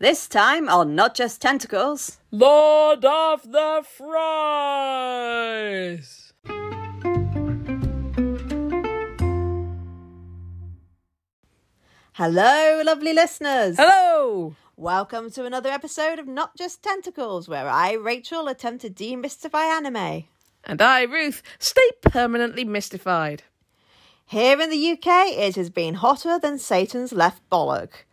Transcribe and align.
This 0.00 0.26
time 0.28 0.66
on 0.70 0.94
Not 0.94 1.14
Just 1.14 1.42
Tentacles. 1.42 2.20
Lord 2.30 3.04
of 3.04 3.52
the 3.52 3.84
Fries! 3.86 5.12
Hello, 12.14 12.82
lovely 12.82 13.12
listeners. 13.12 13.76
Hello! 13.78 14.56
Welcome 14.74 15.30
to 15.32 15.44
another 15.44 15.68
episode 15.68 16.18
of 16.18 16.26
Not 16.26 16.56
Just 16.56 16.82
Tentacles, 16.82 17.46
where 17.46 17.68
I, 17.68 17.92
Rachael, 17.92 18.48
attempt 18.48 18.80
to 18.80 18.88
demystify 18.88 19.64
anime. 19.64 20.24
And 20.64 20.80
I, 20.80 21.02
Ruth, 21.02 21.42
stay 21.58 21.90
permanently 22.00 22.64
mystified. 22.64 23.42
Here 24.24 24.58
in 24.58 24.70
the 24.70 24.92
UK, 24.92 25.32
it 25.36 25.56
has 25.56 25.68
been 25.68 25.96
hotter 25.96 26.38
than 26.38 26.58
Satan's 26.58 27.12
left 27.12 27.42
bollock. 27.50 28.06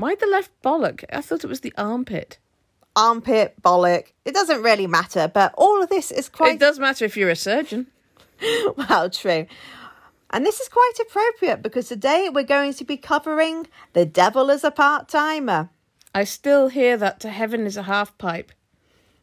Why 0.00 0.14
the 0.14 0.26
left 0.26 0.50
bollock? 0.62 1.04
I 1.12 1.20
thought 1.20 1.44
it 1.44 1.48
was 1.48 1.60
the 1.60 1.74
armpit. 1.76 2.38
Armpit, 2.96 3.60
bollock, 3.62 4.12
it 4.24 4.34
doesn't 4.34 4.62
really 4.62 4.86
matter, 4.86 5.30
but 5.32 5.54
all 5.56 5.82
of 5.82 5.90
this 5.90 6.10
is 6.10 6.28
quite 6.28 6.54
It 6.54 6.58
does 6.58 6.78
matter 6.78 7.04
if 7.04 7.16
you're 7.16 7.30
a 7.30 7.36
surgeon. 7.36 7.86
well, 8.76 9.10
true. 9.10 9.46
And 10.30 10.46
this 10.46 10.58
is 10.58 10.68
quite 10.68 10.92
appropriate 11.00 11.62
because 11.62 11.88
today 11.88 12.30
we're 12.32 12.44
going 12.44 12.72
to 12.74 12.84
be 12.84 12.96
covering 12.96 13.66
The 13.92 14.06
Devil 14.06 14.48
Is 14.48 14.64
a 14.64 14.70
Part 14.70 15.08
Timer, 15.08 15.68
I 16.14 16.24
still 16.24 16.68
hear 16.68 16.96
that 16.96 17.20
to 17.20 17.28
heaven 17.28 17.66
is 17.66 17.76
a 17.76 17.82
half 17.84 18.16
pipe. 18.18 18.52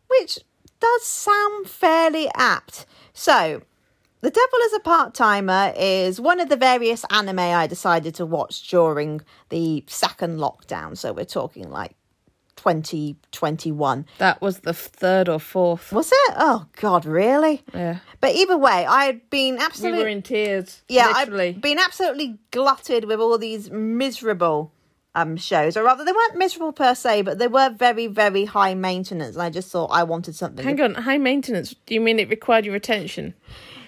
which 0.08 0.40
does 0.80 1.04
sound 1.04 1.68
fairly 1.68 2.30
apt. 2.36 2.86
So, 3.14 3.64
The 4.22 4.32
Devil 4.32 4.60
Is 4.66 4.74
a 4.74 4.80
Part 4.80 5.14
Timer 5.14 5.74
is 5.78 6.20
one 6.20 6.40
of 6.40 6.50
the 6.50 6.56
various 6.58 7.06
anime 7.12 7.40
I 7.40 7.68
decided 7.68 8.16
to 8.16 8.26
watch 8.26 8.68
during 8.68 9.22
the 9.50 9.84
second 9.88 10.40
lockdown. 10.40 10.98
So, 10.98 11.14
we're 11.14 11.24
talking 11.26 11.70
like 11.70 11.96
2021. 12.56 14.06
That 14.18 14.42
was 14.42 14.60
the 14.62 14.74
third 14.74 15.30
or 15.30 15.40
fourth. 15.40 15.92
Was 15.94 16.12
it? 16.12 16.34
Oh, 16.36 16.66
God, 16.78 17.06
really? 17.06 17.62
Yeah. 17.74 18.00
But 18.20 18.34
either 18.34 18.58
way, 18.58 18.86
I 18.88 19.06
had 19.06 19.30
been 19.30 19.60
absolutely. 19.60 20.00
We 20.00 20.04
were 20.06 20.10
in 20.10 20.22
tears. 20.24 20.82
yeah, 20.90 21.10
literally. 21.16 21.50
I've 21.50 21.62
been 21.62 21.80
absolutely 21.80 22.40
glutted 22.52 23.06
with 23.06 23.20
all 23.20 23.38
these 23.38 23.70
miserable 23.70 24.74
um 25.16 25.38
shows, 25.38 25.76
or 25.78 25.84
rather, 25.84 26.04
they 26.04 26.12
weren't 26.12 26.36
miserable 26.38 26.72
per 26.72 26.94
se, 26.94 27.22
but 27.24 27.40
they 27.40 27.48
were 27.48 27.70
very, 27.70 28.08
very 28.08 28.46
high 28.46 28.74
maintenance. 28.74 29.36
And 29.36 29.44
I 29.44 29.50
just 29.50 29.72
thought 29.72 29.88
I 29.92 30.04
wanted 30.04 30.36
something. 30.36 30.64
Hang 30.66 30.82
on, 30.82 30.94
high 30.96 31.18
maintenance. 31.18 31.74
Do 31.86 31.94
you 31.94 32.02
mean 32.02 32.20
it 32.20 32.30
required 32.30 32.66
your 32.66 32.76
attention? 32.76 33.34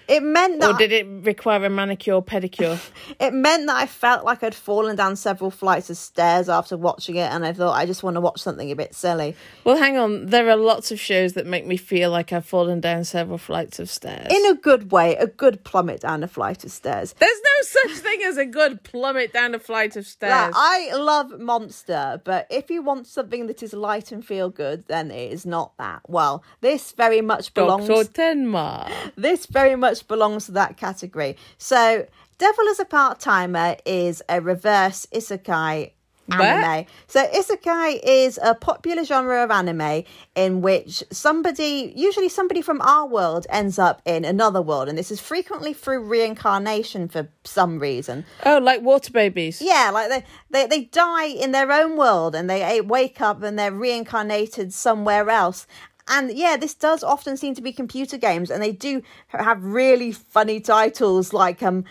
It 0.09 0.23
meant 0.23 0.59
that 0.59 0.71
Or 0.71 0.77
did 0.77 0.91
it 0.91 1.05
require 1.07 1.63
a 1.65 1.69
manicure, 1.69 2.19
pedicure? 2.21 2.79
it 3.19 3.31
meant 3.31 3.67
that 3.67 3.75
I 3.75 3.85
felt 3.85 4.25
like 4.25 4.43
I'd 4.43 4.55
fallen 4.55 4.95
down 4.95 5.15
several 5.15 5.51
flights 5.51 5.91
of 5.91 5.97
stairs 5.97 6.49
after 6.49 6.75
watching 6.75 7.15
it, 7.15 7.31
and 7.31 7.45
I 7.45 7.53
thought 7.53 7.73
I 7.73 7.85
just 7.85 8.01
want 8.01 8.15
to 8.15 8.21
watch 8.21 8.41
something 8.41 8.71
a 8.71 8.75
bit 8.75 8.95
silly. 8.95 9.35
well, 9.63 9.77
hang 9.77 9.97
on. 9.97 10.25
There 10.25 10.49
are 10.49 10.55
lots 10.55 10.91
of 10.91 10.99
shows 10.99 11.33
that 11.33 11.45
make 11.45 11.67
me 11.67 11.77
feel 11.77 12.09
like 12.09 12.33
I've 12.33 12.45
fallen 12.45 12.79
down 12.79 13.03
several 13.03 13.37
flights 13.37 13.77
of 13.79 13.89
stairs. 13.89 14.27
In 14.31 14.45
a 14.47 14.55
good 14.55 14.91
way, 14.91 15.15
a 15.15 15.27
good 15.27 15.63
plummet 15.63 16.01
down 16.01 16.23
a 16.23 16.27
flight 16.27 16.63
of 16.63 16.71
stairs. 16.71 17.13
There's 17.19 17.41
no 17.43 17.63
such 17.63 17.97
thing 17.99 18.23
as 18.23 18.37
a 18.37 18.45
good 18.45 18.81
plummet 18.83 19.31
down 19.31 19.53
a 19.53 19.59
flight 19.59 19.95
of 19.95 20.07
stairs. 20.07 20.31
Like, 20.31 20.53
I 20.55 20.95
love 20.95 21.39
Monster, 21.39 22.19
but 22.23 22.47
if 22.49 22.71
you 22.71 22.81
want 22.81 23.05
something 23.05 23.45
that 23.45 23.61
is 23.61 23.73
light 23.73 24.11
and 24.11 24.25
feel 24.25 24.49
good, 24.49 24.85
then 24.87 25.11
it 25.11 25.31
is 25.31 25.45
not 25.45 25.77
that. 25.77 26.01
Well, 26.07 26.43
this 26.61 26.93
very 26.93 27.21
much 27.21 27.53
belongs. 27.53 27.87
Dr. 27.87 28.09
Tenma. 28.09 28.91
This 29.15 29.45
very 29.45 29.75
much 29.75 29.98
belongs 30.07 30.45
to 30.45 30.51
that 30.53 30.77
category. 30.77 31.37
So, 31.57 32.07
Devil 32.37 32.65
Is 32.65 32.79
a 32.79 32.85
Part 32.85 33.19
Timer 33.19 33.75
is 33.85 34.23
a 34.29 34.39
reverse 34.39 35.05
isekai 35.13 35.91
anime. 36.31 36.85
So, 37.07 37.25
isekai 37.27 37.99
is 38.03 38.39
a 38.41 38.55
popular 38.55 39.03
genre 39.03 39.43
of 39.43 39.51
anime 39.51 40.03
in 40.35 40.61
which 40.61 41.03
somebody, 41.11 41.91
usually 41.95 42.29
somebody 42.29 42.61
from 42.61 42.81
our 42.81 43.07
world, 43.07 43.47
ends 43.49 43.79
up 43.79 44.01
in 44.05 44.25
another 44.25 44.61
world. 44.61 44.89
And 44.89 44.97
this 44.97 45.11
is 45.11 45.19
frequently 45.19 45.73
through 45.73 46.03
reincarnation 46.05 47.07
for 47.09 47.29
some 47.43 47.79
reason. 47.79 48.25
Oh, 48.45 48.59
like 48.59 48.81
water 48.81 49.11
babies. 49.11 49.61
Yeah, 49.61 49.91
like 49.93 50.09
they, 50.09 50.23
they, 50.49 50.67
they 50.67 50.85
die 50.85 51.27
in 51.27 51.51
their 51.51 51.71
own 51.71 51.97
world 51.97 52.35
and 52.35 52.49
they 52.49 52.79
wake 52.81 53.21
up 53.21 53.43
and 53.43 53.57
they're 53.57 53.71
reincarnated 53.71 54.73
somewhere 54.73 55.29
else. 55.29 55.67
And 56.09 56.31
yeah, 56.31 56.57
this 56.57 56.73
does 56.73 57.03
often 57.03 57.37
seem 57.37 57.53
to 57.53 57.61
be 57.61 57.71
computer 57.71 58.17
games, 58.17 58.49
and 58.49 58.61
they 58.61 58.71
do 58.71 59.03
have 59.27 59.63
really 59.63 60.11
funny 60.11 60.59
titles 60.59 61.33
like 61.33 61.61
um, 61.61 61.85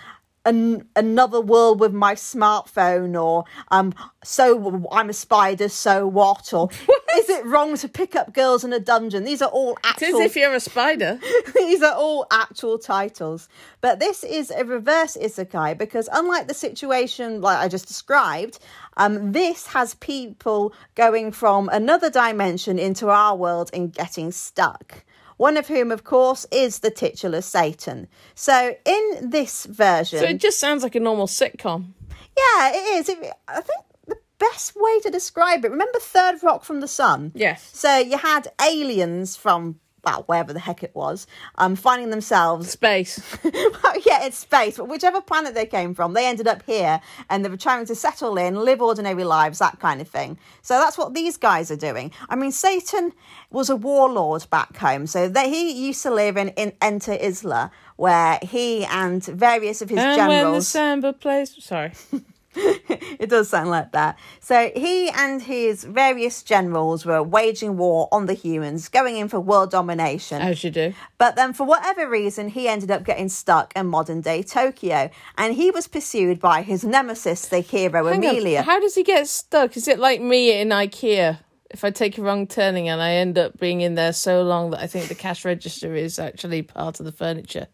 an, 0.48 0.88
another 0.97 1.41
world 1.41 1.78
with 1.78 1.92
my 1.92 2.14
smartphone, 2.14 3.20
or 3.20 3.44
um, 3.70 3.94
so 4.25 4.86
I'm 4.91 5.10
a 5.10 5.12
spider, 5.12 5.69
so 5.69 6.06
what? 6.06 6.53
Or 6.53 6.70
is 7.16 7.28
it 7.28 7.44
wrong 7.44 7.76
to 7.76 7.88
pick 7.88 8.16
up 8.16 8.32
girls 8.32 8.64
in 8.64 8.72
a 8.72 8.81
dungeon? 8.81 9.25
These 9.25 9.42
are 9.42 9.50
all 9.50 9.72
It 9.84 10.03
is 10.03 10.09
actual 10.09 10.20
if 10.20 10.36
you're 10.36 10.54
a 10.54 10.60
spider. 10.60 11.20
these 11.54 11.82
are 11.82 11.94
all 11.94 12.26
actual 12.31 12.78
titles. 12.78 13.48
But 13.81 14.00
this 14.00 14.25
is 14.25 14.50
a 14.50 14.64
reverse 14.64 15.16
isekai 15.20 15.76
because, 15.76 16.09
unlike 16.12 16.48
the 16.48 16.54
situation 16.54 17.41
like 17.42 17.59
I 17.59 17.69
just 17.69 17.86
described, 17.86 18.59
um, 18.97 19.32
this 19.32 19.69
has 19.69 19.94
people 19.94 20.72
going 20.94 21.30
from 21.30 21.69
another 21.69 22.10
dimension 22.10 22.78
into 22.78 23.09
our 23.09 23.36
world 23.36 23.70
and 23.75 23.92
getting 23.92 24.32
stuck. 24.32 25.04
One 25.38 25.56
of 25.56 25.69
whom, 25.69 25.91
of 25.91 26.04
course, 26.04 26.47
is 26.53 26.81
the 26.81 26.91
titular 26.91 27.41
Satan. 27.41 28.06
So, 28.34 28.75
in 28.84 29.31
this 29.31 29.65
version, 29.65 30.19
So 30.19 30.26
it 30.26 30.38
just 30.38 30.60
sounds 30.60 30.82
like 30.82 30.94
a 30.94 31.00
normal 31.00 31.26
sitcom. 31.26 31.94
yeah, 32.37 32.71
it 32.75 32.99
is. 32.99 33.09
It, 33.09 33.19
I 33.48 33.60
think 33.62 33.81
the 34.06 34.19
best 34.38 34.75
way 34.77 35.00
to 35.00 35.10
describe 35.10 35.65
it. 35.65 35.71
Remember 35.71 35.98
Third 35.98 36.43
Rock 36.43 36.62
from 36.65 36.81
the 36.81 36.88
Sun? 36.88 37.32
Yes. 37.34 37.71
So 37.72 37.97
you 37.98 38.19
had 38.19 38.48
aliens 38.60 39.37
from 39.37 39.81
well, 40.04 40.22
wherever 40.26 40.53
the 40.53 40.60
heck 40.60 40.82
it 40.82 40.94
was, 40.94 41.26
um, 41.56 41.76
finding 41.76 42.10
themselves 42.10 42.70
Space. 42.78 43.20
yeah, 43.44 44.25
it's 44.25 44.38
space, 44.38 44.76
but 44.76 44.88
whichever 44.88 45.20
planet 45.20 45.54
they 45.54 45.66
came 45.66 45.94
from, 45.94 46.12
they 46.12 46.26
ended 46.26 46.47
up 46.47 46.62
here 46.64 47.00
and 47.28 47.44
they 47.44 47.48
were 47.48 47.56
trying 47.56 47.86
to 47.86 47.94
settle 47.94 48.36
in, 48.38 48.54
live 48.54 48.81
ordinary 48.81 49.25
lives, 49.25 49.59
that 49.59 49.81
kind 49.81 50.00
of 50.00 50.09
thing. 50.09 50.38
So 50.62 50.75
that's 50.78 50.97
what 50.97 51.14
these 51.14 51.36
guys 51.36 51.70
are 51.70 51.76
doing. 51.76 52.12
I 52.28 52.36
mean, 52.36 52.53
Satan 52.53 53.12
was 53.50 53.70
a 53.70 53.76
warlord 53.76 54.47
back 54.50 54.76
home, 54.76 55.06
so 55.06 55.28
that 55.28 55.47
he 55.47 55.72
used 55.72 56.03
to 56.03 56.10
live 56.10 56.36
in, 56.36 56.48
in 56.50 56.72
Ente 56.80 57.19
Isla, 57.20 57.70
where 57.97 58.38
he 58.42 58.84
and 58.84 59.25
various 59.25 59.82
of 59.82 59.91
his 59.91 59.98
and 59.98 60.28
when 60.28 60.53
the 60.53 60.62
samba 60.62 61.12
plays. 61.12 61.56
Sorry. 61.62 61.92
it 62.54 63.28
does 63.28 63.48
sound 63.48 63.70
like 63.70 63.92
that. 63.92 64.19
So 64.41 64.70
he 64.75 65.10
and 65.10 65.42
his 65.42 65.84
various 65.84 66.42
generals 66.42 67.04
were 67.04 67.22
waging 67.22 67.76
war 67.76 68.09
on 68.10 68.26
the 68.26 68.34
humans, 68.34 68.88
going 68.88 69.16
in 69.16 69.28
for 69.28 69.41
world 69.41 69.70
domination. 69.70 70.41
As 70.41 70.62
you 70.64 70.70
do. 70.70 70.94
But 71.19 71.36
then, 71.36 71.53
for 71.53 71.64
whatever 71.64 72.09
reason, 72.09 72.48
he 72.48 72.69
ended 72.69 72.91
up 72.91 73.04
getting 73.04 73.28
stuck 73.28 73.72
in 73.76 73.86
modern 73.86 74.20
day 74.20 74.42
Tokyo, 74.42 75.10
and 75.36 75.54
he 75.54 75.70
was 75.70 75.88
pursued 75.88 76.41
by 76.41 76.62
his 76.62 76.84
nemesis, 76.84 77.47
the 77.47 77.60
hero 77.60 78.06
Hang 78.06 78.25
on, 78.25 78.31
Emilia. 78.31 78.62
How 78.62 78.80
does 78.80 78.94
he 78.94 79.03
get 79.03 79.26
stuck? 79.28 79.76
Is 79.76 79.88
it 79.88 79.98
like 79.98 80.20
me 80.20 80.59
in 80.59 80.69
IKEA? 80.69 81.38
If 81.70 81.84
I 81.84 81.91
take 81.91 82.16
a 82.16 82.22
wrong 82.22 82.47
turning 82.47 82.88
and 82.88 83.03
I 83.03 83.12
end 83.12 83.36
up 83.36 83.59
being 83.59 83.82
in 83.82 83.94
there 83.94 84.15
so 84.15 84.42
long 84.42 84.70
that 84.70 84.80
I 84.80 84.86
think 84.86 85.09
the 85.09 85.15
cash 85.15 85.44
register 85.44 85.94
is 85.94 86.19
actually 86.19 86.62
part 86.62 86.98
of 86.98 87.04
the 87.04 87.12
furniture. 87.12 87.66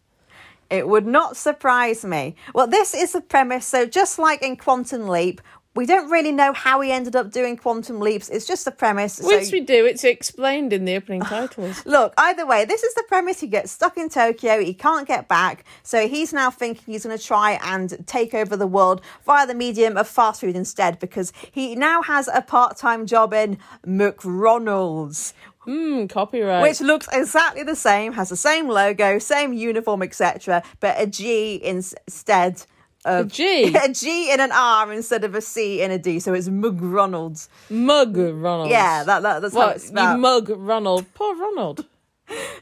It 0.69 0.87
would 0.87 1.05
not 1.05 1.37
surprise 1.37 2.03
me. 2.03 2.35
Well, 2.53 2.67
this 2.67 2.93
is 2.93 3.11
the 3.11 3.21
premise. 3.21 3.65
So, 3.65 3.85
just 3.85 4.17
like 4.19 4.41
in 4.41 4.57
Quantum 4.57 5.07
Leap, 5.07 5.41
we 5.75 5.85
don't 5.85 6.09
really 6.09 6.31
know 6.31 6.53
how 6.53 6.79
he 6.79 6.89
ended 6.93 7.17
up 7.17 7.31
doing 7.31 7.57
quantum 7.57 7.99
leaps. 7.99 8.29
It's 8.29 8.47
just 8.47 8.63
the 8.63 8.71
premise. 8.71 9.15
So- 9.15 9.25
Once 9.27 9.51
we 9.51 9.59
do, 9.59 9.85
it's 9.85 10.05
explained 10.05 10.71
in 10.71 10.85
the 10.85 10.95
opening 10.95 11.19
titles. 11.35 11.85
Look, 11.85 12.13
either 12.17 12.45
way, 12.45 12.63
this 12.63 12.81
is 12.81 12.93
the 12.93 13.03
premise. 13.09 13.41
He 13.41 13.47
gets 13.47 13.73
stuck 13.73 13.97
in 13.97 14.07
Tokyo. 14.07 14.63
He 14.63 14.73
can't 14.73 15.05
get 15.05 15.27
back. 15.27 15.65
So 15.83 16.07
he's 16.07 16.31
now 16.31 16.49
thinking 16.49 16.93
he's 16.93 17.03
going 17.03 17.17
to 17.17 17.21
try 17.21 17.59
and 17.61 18.07
take 18.07 18.33
over 18.33 18.55
the 18.55 18.65
world 18.67 19.01
via 19.25 19.45
the 19.45 19.53
medium 19.53 19.97
of 19.97 20.07
fast 20.07 20.39
food 20.39 20.55
instead 20.55 20.97
because 20.97 21.33
he 21.51 21.75
now 21.75 22.01
has 22.03 22.29
a 22.33 22.41
part 22.41 22.77
time 22.77 23.05
job 23.05 23.33
in 23.33 23.57
McRonald's, 23.85 25.33
Hmm, 25.65 26.05
copyright. 26.07 26.61
which 26.61 26.81
looks 26.81 27.07
exactly 27.11 27.63
the 27.63 27.75
same, 27.75 28.13
has 28.13 28.29
the 28.29 28.37
same 28.37 28.67
logo, 28.69 29.19
same 29.19 29.53
uniform, 29.53 30.01
etc., 30.03 30.63
but 30.79 30.95
a 30.99 31.07
G 31.07 31.59
instead. 31.63 32.63
Of, 33.03 33.31
G. 33.31 33.75
a 33.83 33.89
G 33.93 34.31
in 34.33 34.39
an 34.39 34.51
R 34.51 34.91
instead 34.91 35.23
of 35.23 35.35
a 35.35 35.41
C 35.41 35.79
in 35.81 35.91
a 35.91 35.99
D, 35.99 36.19
so 36.19 36.33
it's 36.33 36.47
McRonald's. 36.49 37.49
Mug 37.69 38.17
Ronald. 38.17 38.69
Yeah, 38.71 39.03
that, 39.03 39.21
that, 39.21 39.41
that's 39.43 39.53
how 39.53 39.59
What, 39.59 39.75
it's 39.75 39.85
you 39.85 39.89
spelled. 39.89 40.19
mug 40.19 40.49
Ronald. 40.49 41.05
Poor 41.13 41.35
Ronald. 41.35 41.85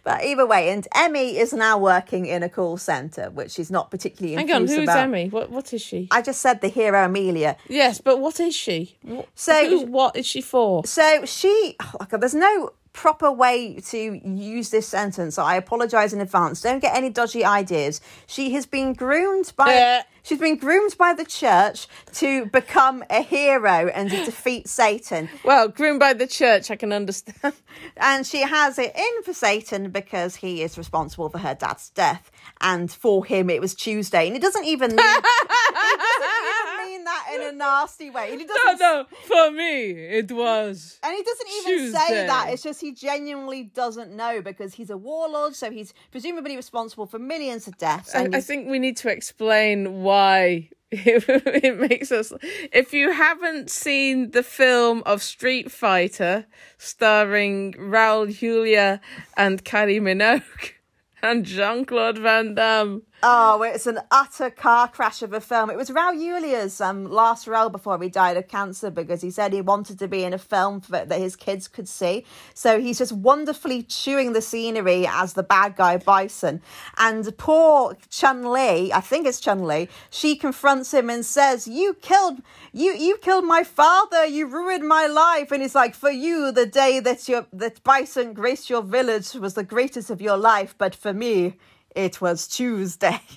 But 0.04 0.26
either 0.26 0.46
way, 0.46 0.70
and 0.72 0.86
Emmy 0.94 1.38
is 1.38 1.54
now 1.54 1.78
working 1.78 2.26
in 2.26 2.44
a 2.44 2.50
call 2.50 2.76
centre, 2.76 3.30
which 3.30 3.52
she's 3.52 3.72
not 3.72 3.90
particularly 3.90 4.36
Hang 4.36 4.52
on, 4.52 4.68
who's 4.68 4.78
about. 4.84 4.98
Emmy? 4.98 5.30
What 5.30 5.50
what 5.50 5.74
is 5.74 5.82
she? 5.82 6.10
I 6.12 6.22
just 6.22 6.42
said 6.42 6.60
the 6.60 6.68
hero 6.68 7.06
Emilia. 7.06 7.56
Yes, 7.70 8.02
but 8.02 8.20
what 8.20 8.42
is 8.42 8.54
she? 8.54 8.98
So- 9.36 9.70
Who, 9.70 9.86
what 9.86 10.18
is 10.18 10.26
she 10.26 10.42
for? 10.42 10.86
So 10.86 11.24
she, 11.24 11.78
oh 11.80 12.06
God, 12.10 12.20
there's 12.20 12.36
no 12.36 12.72
proper 12.94 13.31
way 13.31 13.75
to 13.75 14.22
use 14.24 14.69
this 14.69 14.88
sentence. 14.88 15.36
So 15.36 15.44
I 15.44 15.56
apologize 15.56 16.13
in 16.13 16.22
advance. 16.22 16.62
Don't 16.62 16.80
get 16.80 16.95
any 16.95 17.10
dodgy 17.10 17.44
ideas. 17.44 18.00
She 18.28 18.54
has 18.54 18.66
been 18.66 18.94
groomed 18.94 19.51
by. 19.56 19.74
Yeah. 19.74 20.04
She's 20.25 20.40
been 20.40 20.56
groomed 20.56 20.98
by 20.98 21.13
the 21.13 21.25
church 21.25 21.88
to 22.13 22.45
become 22.45 23.04
a 23.10 23.22
hero 23.22 23.90
and 23.94 24.10
to 24.10 24.24
defeat 24.24 24.69
Satan. 24.69 25.28
Well, 25.44 25.68
groomed 25.68 26.00
by 26.00 26.13
the 26.13 26.28
church, 26.28 26.72
I 26.72 26.78
can 26.78 26.94
understand. 26.94 27.54
And 27.98 28.25
she 28.25 28.42
has 28.42 28.80
it 28.80 28.95
in 28.95 29.24
for 29.24 29.34
Satan 29.34 29.90
because 29.90 30.38
he 30.38 30.62
is 30.62 30.78
responsible 30.78 31.30
for 31.30 31.40
her 31.40 31.56
dad's 31.56 31.90
death. 31.90 32.31
And 32.62 32.90
for 32.90 33.25
him, 33.25 33.50
it 33.50 33.60
was 33.60 33.74
Tuesday. 33.74 34.28
And 34.28 34.36
it 34.38 34.42
doesn't 34.42 34.63
even 34.63 34.92
mean, 34.92 35.00
it 35.00 36.00
doesn't 36.19 36.45
even 36.50 36.86
mean 36.86 37.04
that 37.04 37.22
in 37.35 37.41
a 37.41 37.51
nasty 37.51 38.09
way. 38.09 38.31
And 38.31 38.41
he 38.41 38.45
No, 38.47 38.53
doesn't, 38.56 38.80
no, 38.80 39.06
for 39.25 39.51
me, 39.51 39.91
it 39.91 40.31
was. 40.31 41.00
and 41.03 41.15
he 41.15 41.24
doesn't 41.24 41.47
even 41.59 41.91
say 41.94 42.27
that. 42.27 42.50
It's 42.50 42.63
just 42.63 42.81
he 42.81 42.91
genuinely 42.94 43.63
doesn't 43.63 44.15
know 44.15 44.41
because 44.41 44.74
he's 44.75 44.89
a 44.89 44.97
warlord. 44.97 45.56
So 45.56 45.71
he's 45.71 45.94
presumably 46.12 46.56
responsible 46.56 47.06
for 47.06 47.19
millions 47.19 47.68
of 47.68 47.77
deaths. 47.77 48.13
I, 48.15 48.30
I 48.33 48.41
think 48.41 48.68
we 48.69 48.80
need 48.80 48.97
to 48.97 49.09
explain 49.09 50.03
why 50.03 50.69
it, 50.91 51.25
it 51.27 51.80
makes 51.80 52.12
us. 52.12 52.31
If 52.71 52.94
you 52.94 53.12
haven't 53.12 53.71
seen 53.71 54.31
the 54.31 54.44
film 54.44 55.01
of 55.06 55.24
Street 55.24 55.71
Fighter 55.71 56.45
starring 56.77 57.74
Raul 57.74 58.31
Julia 58.31 59.01
and 59.35 59.63
Kylie 59.65 60.00
Minogue 60.01 60.44
and 61.24 61.45
Jean 61.45 61.85
Claude 61.85 62.19
Van 62.19 62.53
Damme, 62.53 63.01
Oh, 63.25 63.62
it's 63.62 63.88
an 63.88 64.00
utter 64.12 64.50
car 64.50 64.90
crash 64.90 65.22
of 65.22 65.31
a 65.31 65.40
film. 65.40 65.70
It 65.70 65.78
was 65.78 65.90
Raul 65.90 66.12
Julia's 66.12 66.81
um, 66.81 67.06
last 67.06 67.48
role 67.48 67.70
before 67.70 67.98
he 68.04 68.10
died 68.10 68.36
of 68.36 68.50
cancer 68.50 68.92
because 68.92 69.22
he 69.22 69.31
said 69.31 69.54
he 69.54 69.62
wanted 69.62 69.98
to 70.00 70.10
be 70.10 70.25
in 70.25 70.34
a 70.34 70.38
film 70.38 70.81
for, 70.81 71.06
that 71.06 71.20
his 71.22 71.38
kids 71.38 71.70
could 71.70 71.88
see. 71.88 72.25
So 72.54 72.81
he's 72.81 72.98
just 72.98 73.14
wonderfully 73.14 73.84
chewing 73.84 74.34
the 74.34 74.42
scenery 74.42 75.08
as 75.08 75.36
the 75.36 75.44
bad 75.44 75.78
guy 75.78 75.96
Bison. 75.96 76.62
And 76.98 77.38
poor 77.38 77.96
Chun 78.10 78.52
Li, 78.52 78.92
I 78.92 79.00
think 79.00 79.26
it's 79.26 79.40
Chun 79.40 79.64
Li, 79.64 79.88
she 80.10 80.36
confronts 80.36 80.94
him 80.94 81.10
and 81.10 81.26
says, 81.26 81.66
"You 81.66 81.94
killed 81.94 82.42
you 82.74 82.92
you 82.92 83.16
killed 83.19 83.46
my 83.46 83.64
father. 83.64 84.26
You 84.26 84.48
ruined 84.48 84.86
my 84.86 85.08
life." 85.08 85.50
And 85.54 85.62
he's 85.62 85.76
like, 85.76 85.96
"For 85.96 86.12
you, 86.12 86.52
the 86.52 86.66
day 86.66 87.00
that 87.00 87.30
your 87.30 87.46
that 87.54 87.81
Bison 87.86 88.34
graced 88.34 88.69
your 88.69 88.81
village 88.81 89.34
was 89.34 89.54
the 89.54 89.64
greatest 89.64 90.10
of 90.10 90.19
your 90.19 90.36
life, 90.36 90.76
but 90.78 90.94
for 90.94 91.14
me." 91.14 91.56
It 91.95 92.22
was 92.22 92.48
Tuesday. 92.48 93.19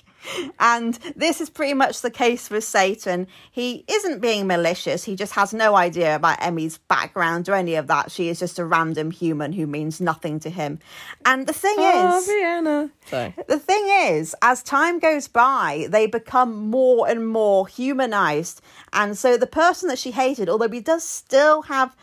And 0.59 0.95
this 1.15 1.39
is 1.39 1.49
pretty 1.49 1.73
much 1.73 2.01
the 2.01 2.11
case 2.11 2.49
with 2.49 2.63
Satan. 2.63 3.27
He 3.51 3.85
isn't 3.87 4.19
being 4.19 4.47
malicious. 4.47 5.03
He 5.03 5.15
just 5.15 5.33
has 5.33 5.53
no 5.53 5.75
idea 5.75 6.15
about 6.15 6.41
Emmy's 6.41 6.77
background 6.77 7.47
or 7.47 7.53
any 7.55 7.75
of 7.75 7.87
that. 7.87 8.11
She 8.11 8.29
is 8.29 8.39
just 8.39 8.59
a 8.59 8.65
random 8.65 9.11
human 9.11 9.53
who 9.53 9.67
means 9.67 10.01
nothing 10.01 10.39
to 10.41 10.49
him. 10.49 10.79
And 11.25 11.47
the 11.47 11.53
thing 11.53 11.75
oh, 11.77 12.17
is, 12.17 12.25
Vienna. 12.25 12.89
Sorry. 13.05 13.35
the 13.47 13.59
thing 13.59 13.87
is, 13.87 14.35
as 14.41 14.63
time 14.63 14.99
goes 14.99 15.27
by, 15.27 15.87
they 15.89 16.07
become 16.07 16.69
more 16.69 17.07
and 17.07 17.27
more 17.27 17.67
humanized. 17.67 18.61
And 18.93 19.17
so 19.17 19.37
the 19.37 19.47
person 19.47 19.87
that 19.89 19.99
she 19.99 20.11
hated, 20.11 20.49
although 20.49 20.69
he 20.69 20.81
does 20.81 21.03
still 21.03 21.63
have 21.63 21.95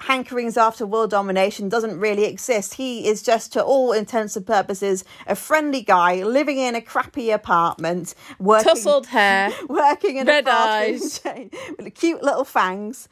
hankerings 0.00 0.56
after 0.56 0.86
world 0.86 1.10
domination 1.10 1.68
doesn't 1.68 1.98
really 1.98 2.24
exist. 2.24 2.74
He 2.74 3.08
is 3.08 3.22
just, 3.22 3.52
to 3.54 3.62
all 3.62 3.92
intents 3.92 4.36
and 4.36 4.46
purposes, 4.46 5.04
a 5.26 5.34
friendly 5.34 5.82
guy 5.82 6.22
living 6.22 6.58
in 6.58 6.74
a 6.74 6.80
crappy 6.80 7.30
apartment, 7.30 8.14
working, 8.38 8.64
Tousled 8.64 9.06
hair. 9.06 9.50
working 9.68 10.16
in 10.16 10.28
a 10.28 10.32
red 10.32 10.44
food 10.44 10.50
eyes. 10.50 11.18
chain 11.22 11.50
with 11.78 11.94
cute 11.94 12.22
little 12.22 12.44
fangs. 12.44 13.08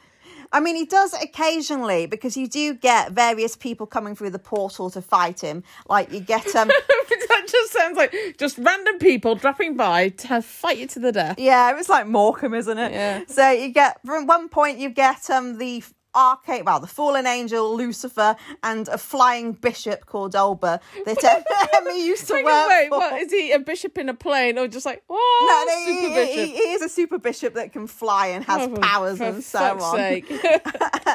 I 0.51 0.59
mean, 0.59 0.75
he 0.75 0.85
does 0.85 1.13
occasionally 1.21 2.05
because 2.05 2.37
you 2.37 2.47
do 2.47 2.75
get 2.75 3.11
various 3.11 3.55
people 3.55 3.85
coming 3.85 4.15
through 4.15 4.29
the 4.29 4.39
portal 4.39 4.89
to 4.91 5.01
fight 5.01 5.41
him. 5.41 5.63
Like 5.89 6.11
you 6.13 6.19
get 6.19 6.55
um, 6.55 6.67
that 7.29 7.45
just 7.47 7.73
sounds 7.73 7.97
like 7.97 8.15
just 8.37 8.57
random 8.57 8.99
people 8.99 9.35
dropping 9.35 9.75
by 9.75 10.09
to 10.09 10.41
fight 10.41 10.77
you 10.77 10.87
to 10.87 10.99
the 10.99 11.11
death. 11.11 11.39
Yeah, 11.39 11.69
it 11.71 11.75
was 11.75 11.89
like 11.89 12.07
Morecambe, 12.07 12.53
isn't 12.53 12.77
it? 12.77 12.91
Yeah. 12.91 13.23
So 13.27 13.49
you 13.49 13.69
get 13.69 13.99
from 14.05 14.27
one 14.27 14.47
point 14.49 14.77
you 14.79 14.89
get 14.89 15.29
um 15.29 15.57
the 15.57 15.83
arcade, 16.15 16.65
well, 16.65 16.79
the 16.79 16.87
fallen 16.87 17.25
angel 17.27 17.75
Lucifer 17.75 18.35
and 18.63 18.87
a 18.87 18.97
flying 18.97 19.51
bishop 19.53 20.05
called 20.05 20.35
Olba 20.35 20.79
that 21.05 21.45
Emma 21.75 21.93
used 21.97 22.27
to 22.27 22.35
Hang 22.35 22.45
work 22.45 22.69
wait, 22.69 22.89
for. 22.89 22.97
what 22.99 23.21
is 23.21 23.31
he? 23.31 23.51
A 23.51 23.59
bishop 23.59 23.97
in 23.97 24.09
a 24.09 24.13
plane, 24.13 24.57
or 24.57 24.67
just 24.67 24.85
like 24.85 25.03
oh, 25.09 25.47
No, 25.47 25.73
no, 25.73 25.85
he, 25.85 26.01
super 26.07 26.25
he- 26.25 26.35
bishop? 26.35 26.55
he 26.55 26.71
is 26.73 26.81
a 26.81 26.89
super 26.89 27.17
bishop 27.17 27.53
that 27.55 27.71
can 27.73 27.87
fly 27.87 28.27
and 28.27 28.43
has 28.45 28.69
Oh, 28.69 28.75
powers 28.77 29.19
and 29.21 29.43
so 29.43 29.59
on. 29.59 29.99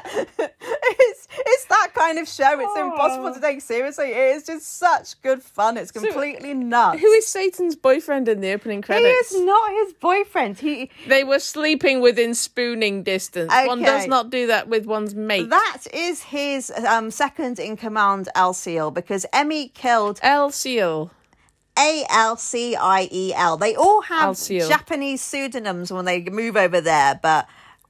it's 0.04 1.28
it's 1.38 1.64
that 1.66 1.88
kind 1.94 2.18
of 2.18 2.28
show. 2.28 2.58
It's 2.60 2.70
Oh. 2.76 2.90
impossible 2.90 3.32
to 3.34 3.40
take 3.40 3.60
seriously. 3.60 4.10
It 4.12 4.36
is 4.36 4.44
just 4.44 4.78
such 4.78 5.20
good 5.22 5.42
fun. 5.42 5.76
It's 5.76 5.94
uh, 5.96 6.00
completely 6.00 6.54
nuts. 6.54 7.00
Who 7.00 7.06
is 7.12 7.26
Satan's 7.26 7.76
boyfriend 7.76 8.28
in 8.28 8.40
the 8.40 8.52
opening 8.52 8.82
credits? 8.82 9.30
he 9.30 9.36
is 9.36 9.44
not 9.44 9.70
his 9.72 9.92
boyfriend. 9.94 10.58
He 10.58 10.90
They 11.08 11.24
were 11.24 11.38
sleeping 11.38 12.00
within 12.00 12.34
spooning 12.34 13.02
distance. 13.02 13.52
One 13.66 13.82
does 13.82 14.06
not 14.06 14.30
do 14.30 14.46
that 14.48 14.68
with 14.68 14.86
one's 14.90 15.14
mate. 15.14 15.48
That 15.48 15.86
is 15.94 16.24
his 16.24 16.70
um, 16.70 17.10
second 17.10 17.58
in 17.58 17.78
command, 17.78 18.28
Alciel, 18.36 18.92
because 18.92 19.24
Emmy 19.32 19.68
killed 19.68 20.20
Alciel. 20.20 21.10
A 21.78 22.04
L 22.10 22.36
C 22.36 22.76
I 22.76 23.08
E 23.10 23.32
L. 23.32 23.56
They 23.56 23.74
all 23.74 24.02
have 24.02 24.34
Alciel. 24.34 24.68
Japanese 24.68 25.22
pseudonyms 25.22 25.90
when 25.90 26.04
they 26.04 26.22
move 26.24 26.56
over 26.56 26.80
there, 26.80 27.18
but 27.22 27.46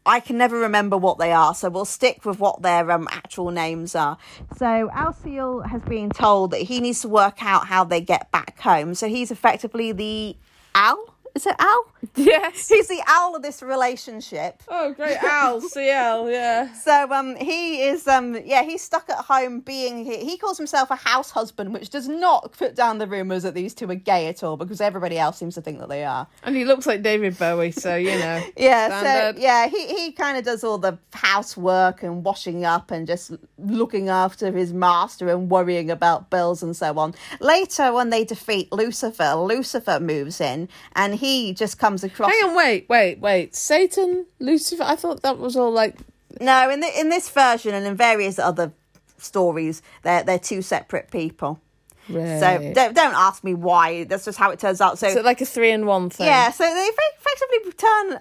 I 0.07 0.21
can 0.21 0.39
never 0.39 0.59
remember 0.59 0.97
what 0.97 1.19
they 1.19 1.33
are, 1.33 1.55
so 1.55 1.69
we'll 1.69 1.85
stick 1.85 2.25
with 2.25 2.39
what 2.39 2.63
their 2.63 2.91
um, 2.91 3.09
actual 3.11 3.51
names 3.51 3.95
are. 3.95 4.17
So 4.57 4.91
Alciel 4.95 5.69
has 5.69 5.83
been 5.83 6.11
told 6.11 6.53
that 6.53 6.63
he 6.63 6.81
needs 6.81 7.01
to 7.03 7.09
work 7.09 7.43
out 7.43 7.67
how 7.67 7.85
they 7.85 8.01
get 8.01 8.31
back 8.31 8.61
home. 8.61 8.95
So 8.95 9.09
he's 9.09 9.31
effectively 9.31 9.93
the 9.93 10.37
owl. 10.75 11.15
Is 11.35 11.47
it 11.47 11.55
Al? 11.59 11.85
Yes. 12.17 12.69
He's 12.69 12.89
the 12.89 13.03
owl 13.07 13.37
of 13.37 13.43
this 13.43 13.63
relationship. 13.63 14.63
Oh, 14.69 14.93
great. 14.93 15.17
Al 15.23 15.61
CL. 15.75 16.31
Yeah. 16.31 16.73
So 16.75 17.13
um 17.13 17.37
he 17.37 17.83
is 17.83 18.07
um 18.09 18.37
yeah 18.45 18.63
he's 18.63 18.83
stuck 18.83 19.09
at 19.11 19.17
home 19.19 19.61
being 19.61 20.05
he, 20.05 20.19
he 20.25 20.37
calls 20.39 20.57
himself 20.57 20.91
a 20.91 20.97
house 20.97 21.31
husband 21.31 21.73
which 21.73 21.91
does 21.91 22.09
not 22.09 22.53
put 22.53 22.75
down 22.75 22.99
the 22.99 23.07
rumors 23.07 23.43
that 23.43 23.55
these 23.55 23.75
two 23.75 23.91
are 23.91 23.95
gay 23.95 24.27
at 24.29 24.43
all 24.43 24.57
because 24.57 24.81
everybody 24.81 25.19
else 25.19 25.39
seems 25.39 25.55
to 25.55 25.61
think 25.63 25.79
that 25.79 25.89
they 25.89 26.05
are. 26.05 26.27
And 26.43 26.57
he 26.57 26.65
looks 26.65 26.87
like 26.87 27.03
David 27.03 27.39
Bowie, 27.39 27.71
so 27.71 27.97
you 27.97 28.19
know. 28.19 28.43
Yeah, 28.57 29.01
Standard. 29.01 29.41
so 29.41 29.43
yeah, 29.47 29.67
he 29.69 29.87
he 29.89 30.13
kind 30.13 30.37
of 30.37 30.45
does 30.45 30.65
all 30.65 30.79
the 30.79 30.99
housework 31.13 32.03
and 32.03 32.25
washing 32.25 32.65
up 32.65 32.91
and 32.91 33.07
just 33.07 33.33
looking 33.59 34.09
after 34.09 34.51
his 34.53 34.73
master 34.73 35.29
and 35.29 35.51
worrying 35.51 35.91
about 35.91 36.29
bills 36.31 36.63
and 36.63 36.77
so 36.77 36.99
on. 36.99 37.15
Later 37.41 37.93
when 37.93 38.11
they 38.11 38.25
defeat 38.25 38.71
Lucifer, 38.73 39.35
Lucifer 39.35 40.01
moves 40.01 40.41
in 40.41 40.69
and 40.95 41.15
he 41.21 41.53
just 41.55 41.79
comes 41.79 42.03
across 42.03 42.31
Hang 42.31 42.51
on, 42.51 42.57
wait, 42.57 42.87
wait, 42.89 43.21
wait. 43.21 43.55
Satan, 43.55 44.27
Lucifer. 44.39 44.83
I 44.83 44.97
thought 44.97 45.23
that 45.23 45.39
was 45.39 45.57
all 45.57 45.71
like. 45.71 45.97
No, 46.41 46.71
in 46.71 46.81
the, 46.81 47.01
in 47.01 47.09
this 47.09 47.29
version 47.29 47.75
and 47.75 47.87
in 47.87 47.97
various 47.97 48.39
other 48.39 48.73
stories, 49.19 49.83
they're 50.03 50.23
they're 50.23 50.39
two 50.39 50.63
separate 50.63 51.11
people. 51.11 51.61
So 52.09 52.73
don't 52.75 52.95
don't 52.95 53.15
ask 53.15 53.45
me 53.45 53.55
why. 53.55 54.05
That's 54.05 54.25
just 54.25 54.39
how 54.39 54.51
it 54.51 54.59
turns 54.59 54.81
out. 54.81 54.99
So, 54.99 55.07
it 55.07 55.25
like 55.25 55.41
a 55.41 55.47
three 55.47 55.71
in 55.71 55.87
one 55.87 56.11
thing? 56.11 56.27
yeah, 56.27 56.51
so 56.51 56.65
they 56.65 56.89
effect- 56.89 57.19
effectively 57.21 57.73
turn. 57.73 58.21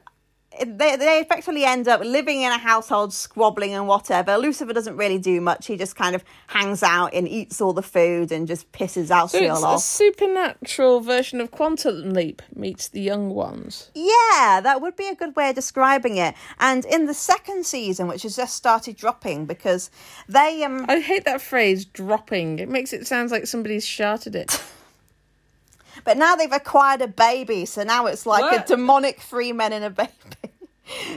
They, 0.57 0.95
they 0.95 1.19
effectively 1.19 1.63
end 1.63 1.87
up 1.87 2.01
living 2.01 2.41
in 2.41 2.51
a 2.51 2.57
household, 2.57 3.13
squabbling 3.13 3.73
and 3.73 3.87
whatever. 3.87 4.35
Lucifer 4.37 4.73
doesn't 4.73 4.97
really 4.97 5.19
do 5.19 5.39
much. 5.39 5.67
He 5.67 5.77
just 5.77 5.95
kind 5.95 6.15
of 6.15 6.23
hangs 6.47 6.81
out 6.81 7.13
and 7.13 7.27
eats 7.27 7.61
all 7.61 7.71
the 7.71 7.83
food 7.83 8.31
and 8.31 8.47
just 8.47 8.71
pisses 8.71 9.07
So 9.07 9.15
Alciel 9.15 9.75
it's 9.75 9.83
a 9.83 9.87
supernatural 9.87 11.01
version 11.01 11.39
of 11.39 11.51
Quantum 11.51 12.13
Leap 12.13 12.41
meets 12.53 12.87
the 12.87 12.99
young 12.99 13.29
ones. 13.29 13.91
Yeah, 13.93 14.59
that 14.63 14.81
would 14.81 14.95
be 14.95 15.07
a 15.07 15.15
good 15.15 15.35
way 15.35 15.49
of 15.49 15.55
describing 15.55 16.17
it. 16.17 16.33
And 16.59 16.83
in 16.85 17.05
the 17.05 17.13
second 17.13 17.65
season, 17.65 18.07
which 18.07 18.23
has 18.23 18.35
just 18.35 18.55
started 18.55 18.97
dropping, 18.97 19.45
because 19.45 19.91
they 20.27 20.63
um 20.63 20.85
I 20.89 20.99
hate 20.99 21.25
that 21.25 21.41
phrase, 21.41 21.85
dropping. 21.85 22.59
It 22.59 22.69
makes 22.69 22.91
it 22.91 23.05
sound 23.07 23.31
like 23.31 23.45
somebody's 23.47 23.85
sharted 23.85 24.35
it. 24.35 24.61
But 26.09 26.17
now 26.17 26.35
they've 26.35 26.51
acquired 26.51 27.03
a 27.03 27.07
baby, 27.07 27.65
so 27.67 27.83
now 27.83 28.07
it's 28.07 28.25
like 28.25 28.41
What? 28.41 28.63
a 28.63 28.75
demonic 28.75 29.19
three 29.21 29.51
men 29.53 29.71
and 29.73 29.85
a 29.85 29.91
baby. 29.91 30.09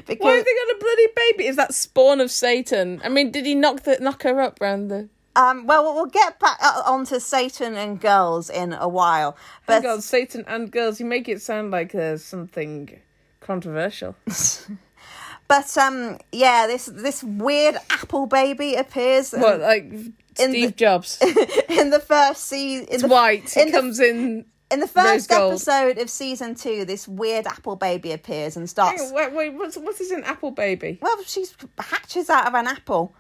because 0.07 0.19
Why 0.21 0.33
have 0.35 0.45
they 0.45 0.53
got 0.55 0.77
a 0.77 0.79
bloody 0.79 1.07
baby? 1.17 1.47
Is 1.47 1.57
that 1.57 1.73
spawn 1.73 2.21
of 2.21 2.31
Satan? 2.31 3.01
I 3.03 3.09
mean, 3.09 3.31
did 3.31 3.47
he 3.47 3.55
knock 3.55 3.85
the 3.85 3.97
knock 4.01 4.23
her 4.25 4.39
up 4.43 4.59
round 4.61 4.91
the? 4.91 5.09
um, 5.35 5.67
well, 5.67 5.95
we'll 5.95 6.05
get 6.05 6.39
back 6.39 6.59
uh, 6.63 6.83
onto 6.85 7.19
Satan 7.21 7.75
and 7.75 7.99
girls 8.03 8.51
in 8.51 8.75
a 8.75 8.87
while. 8.87 9.35
Oh 9.39 9.63
But 9.67 9.83
God, 9.83 10.03
Satan 10.03 10.45
and 10.47 10.71
girls. 10.71 11.01
You 11.01 11.07
make 11.07 11.27
it 11.27 11.41
sound 11.41 11.71
like 11.71 11.93
there's 11.93 12.23
something 12.23 13.01
controversial. 13.41 14.15
but 15.49 15.79
um, 15.79 16.19
yeah, 16.33 16.67
this 16.67 16.85
this 16.93 17.25
weird 17.25 17.77
apple 17.89 18.27
baby 18.27 18.75
appears 18.75 19.33
What, 19.33 19.59
like 19.61 19.91
Steve 20.35 20.53
the- 20.73 20.77
Jobs? 20.77 21.19
in 21.71 21.89
the 21.89 22.01
first 22.07 22.45
season. 22.45 22.89
It's 22.91 23.05
white. 23.05 23.57
in 23.57 23.63
It 23.69 23.73
the- 23.73 23.79
comes 23.79 24.01
in. 24.01 24.45
In 24.73 24.81
the 24.81 24.89
first 24.89 25.31
episode 25.31 25.99
of 25.99 26.09
season 26.09 26.55
two, 26.55 26.87
this 26.87 27.07
weird 27.07 27.47
apple 27.47 27.77
baby 27.77 28.13
appears 28.13 28.57
and 28.57 28.69
starts. 28.69 29.03
On, 29.03 29.13
wait, 29.13 29.33
wait, 29.33 29.53
what's 29.55 29.77
what 29.77 30.01
is 30.01 30.11
an 30.11 30.25
apple 30.25 30.51
baby? 30.51 30.99
Well, 31.03 31.23
she 31.25 31.45
hatches 31.79 32.31
out 32.31 32.47
of 32.47 32.55
an 32.55 32.67
apple, 32.67 33.15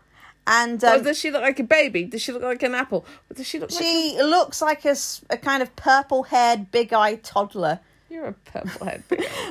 And 0.47 0.83
um, 0.83 1.03
does 1.03 1.19
she 1.19 1.31
look 1.31 1.43
like 1.43 1.61
a 1.61 1.65
baby? 1.65 2.05
Does 2.05 2.23
she 2.23 2.33
look 2.33 2.43
like 2.43 2.63
an 2.63 2.75
apple? 2.75 3.05
Does 3.35 3.47
she 3.47 3.59
look 3.59 3.71
like 3.71 3.83
she 3.83 4.17
looks 4.23 4.63
like 4.63 4.85
a 4.87 5.37
kind 5.37 5.63
of 5.63 5.77
purple 5.77 6.23
haired, 6.23 6.71
big 6.71 6.93
eyed 6.95 7.23
toddler. 7.23 7.81
You're 8.13 8.27
a 8.27 8.33
purple 8.33 8.87
head? 8.87 9.03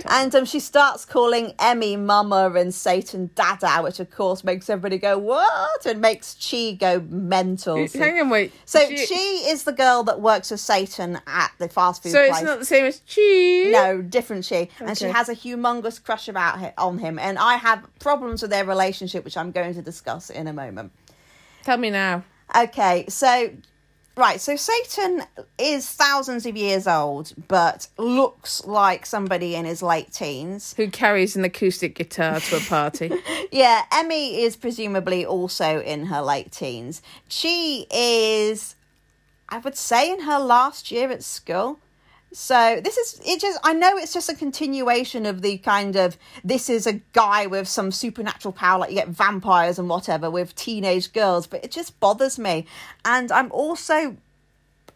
And 0.05 0.33
um, 0.35 0.45
she 0.45 0.59
starts 0.59 1.03
calling 1.05 1.53
Emmy 1.59 1.95
Mama 1.97 2.51
and 2.55 2.73
Satan 2.73 3.29
Dada, 3.35 3.81
which 3.83 3.99
of 3.99 4.11
course 4.11 4.43
makes 4.43 4.69
everybody 4.69 4.97
go, 4.97 5.17
What? 5.17 5.85
And 5.85 5.99
makes 6.01 6.35
Chi 6.49 6.73
go 6.73 7.01
mental. 7.09 7.87
So, 7.87 7.99
Hang 7.99 8.19
on, 8.19 8.29
wait. 8.29 8.53
so 8.65 8.87
She- 8.87 9.05
she 9.05 9.15
is 9.49 9.63
the 9.63 9.71
girl 9.73 10.03
that 10.03 10.21
works 10.21 10.51
with 10.51 10.59
Satan 10.59 11.19
at 11.27 11.51
the 11.57 11.67
fast 11.69 12.03
food 12.03 12.11
so 12.11 12.19
place. 12.27 12.31
it's 12.37 12.43
not 12.43 12.59
the 12.59 12.65
same 12.65 12.85
as 12.85 12.99
cheese. 13.01 13.71
No, 13.73 14.01
different 14.01 14.45
she. 14.45 14.69
And 14.79 14.97
she 14.97 15.05
has 15.05 15.27
a 15.29 15.35
humongous 15.35 16.01
crush 16.03 16.27
about 16.27 16.73
on 16.77 16.99
him. 16.99 17.17
And 17.19 17.37
I 17.39 17.55
have 17.55 17.85
problems 17.99 18.41
with 18.41 18.51
their 18.51 18.65
relationship, 18.65 19.25
which 19.25 19.37
I'm 19.37 19.51
going 19.51 19.73
to 19.73 19.81
discuss 19.81 20.29
in 20.29 20.47
a 20.47 20.53
moment. 20.53 20.91
Tell 21.63 21.77
me 21.77 21.89
now. 21.89 22.23
Okay, 22.55 23.05
so 23.07 23.51
right, 24.21 24.39
so 24.39 24.55
Satan 24.55 25.23
is 25.57 25.89
thousands 25.89 26.45
of 26.45 26.55
years 26.55 26.87
old, 26.87 27.33
but 27.47 27.87
looks 27.97 28.63
like 28.65 29.05
somebody 29.05 29.55
in 29.55 29.65
his 29.65 29.81
late 29.81 30.13
teens. 30.13 30.75
Who 30.77 30.89
carries 30.89 31.35
an 31.35 31.43
acoustic 31.43 31.95
guitar 31.95 32.39
to 32.39 32.57
a 32.57 32.61
party? 32.61 33.11
Yeah, 33.53 33.83
Emmy 33.91 34.43
is 34.43 34.55
presumably 34.55 35.25
also 35.25 35.81
in 35.81 36.05
her 36.05 36.21
late 36.21 36.53
teens. 36.53 37.01
She 37.27 37.85
is, 37.91 38.77
I 39.49 39.57
would 39.57 39.75
say, 39.75 40.09
in 40.09 40.21
her 40.21 40.39
last 40.39 40.89
year 40.89 41.11
at 41.11 41.21
school. 41.21 41.79
So 42.33 42.79
this 42.81 42.97
is 42.97 43.21
it. 43.25 43.41
Just 43.41 43.59
I 43.63 43.73
know 43.73 43.97
it's 43.97 44.13
just 44.13 44.29
a 44.29 44.35
continuation 44.35 45.25
of 45.25 45.41
the 45.41 45.57
kind 45.57 45.95
of 45.95 46.17
this 46.43 46.69
is 46.69 46.87
a 46.87 46.93
guy 47.13 47.45
with 47.45 47.67
some 47.67 47.91
supernatural 47.91 48.53
power, 48.53 48.79
like 48.79 48.91
you 48.91 48.95
get 48.95 49.09
vampires 49.09 49.77
and 49.77 49.89
whatever 49.89 50.31
with 50.31 50.55
teenage 50.55 51.11
girls, 51.11 51.45
but 51.45 51.63
it 51.63 51.71
just 51.71 51.99
bothers 51.99 52.39
me. 52.39 52.65
And 53.03 53.31
I'm 53.31 53.51
also, 53.51 54.15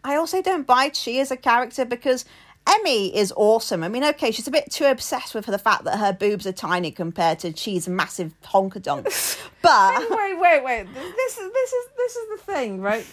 I 0.02 0.16
also 0.16 0.40
don't 0.40 0.66
buy 0.66 0.88
Chi 0.88 1.12
as 1.12 1.30
a 1.30 1.36
character 1.36 1.84
because 1.84 2.24
Emmy 2.66 3.14
is 3.14 3.32
awesome. 3.36 3.84
I 3.84 3.88
mean, 3.88 4.02
okay, 4.02 4.30
she's 4.30 4.48
a 4.48 4.50
bit 4.50 4.70
too 4.70 4.86
obsessed 4.86 5.34
with 5.34 5.46
the 5.46 5.58
fact 5.58 5.84
that 5.84 5.98
her 5.98 6.12
boobs 6.12 6.46
are 6.46 6.52
tiny 6.52 6.90
compared 6.90 7.38
to 7.40 7.52
Chi's 7.52 7.86
massive 7.86 8.34
honkadonk. 8.44 9.42
But 9.62 10.08
wait, 10.10 10.38
wait, 10.38 10.62
wait. 10.62 10.86
This 10.94 11.38
is 11.38 11.52
this 11.52 11.72
is 11.72 11.88
this 11.96 12.14
is 12.14 12.28
the 12.28 12.52
thing, 12.52 12.80
right? 12.80 13.04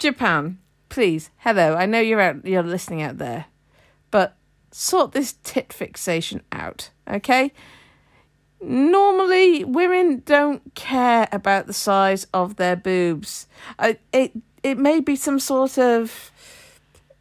Japan, 0.00 0.58
please. 0.88 1.30
Hello. 1.38 1.74
I 1.74 1.86
know 1.86 2.00
you're 2.00 2.20
out 2.20 2.44
you're 2.46 2.62
listening 2.62 3.02
out 3.02 3.18
there. 3.18 3.46
But 4.10 4.36
sort 4.70 5.12
this 5.12 5.34
tit 5.44 5.72
fixation 5.72 6.42
out, 6.52 6.90
okay? 7.08 7.52
Normally 8.60 9.64
women 9.64 10.22
don't 10.24 10.74
care 10.74 11.28
about 11.30 11.66
the 11.66 11.72
size 11.72 12.26
of 12.32 12.56
their 12.56 12.76
boobs. 12.76 13.46
I, 13.78 13.98
it 14.12 14.32
it 14.62 14.78
may 14.78 15.00
be 15.00 15.16
some 15.16 15.38
sort 15.38 15.78
of 15.78 16.32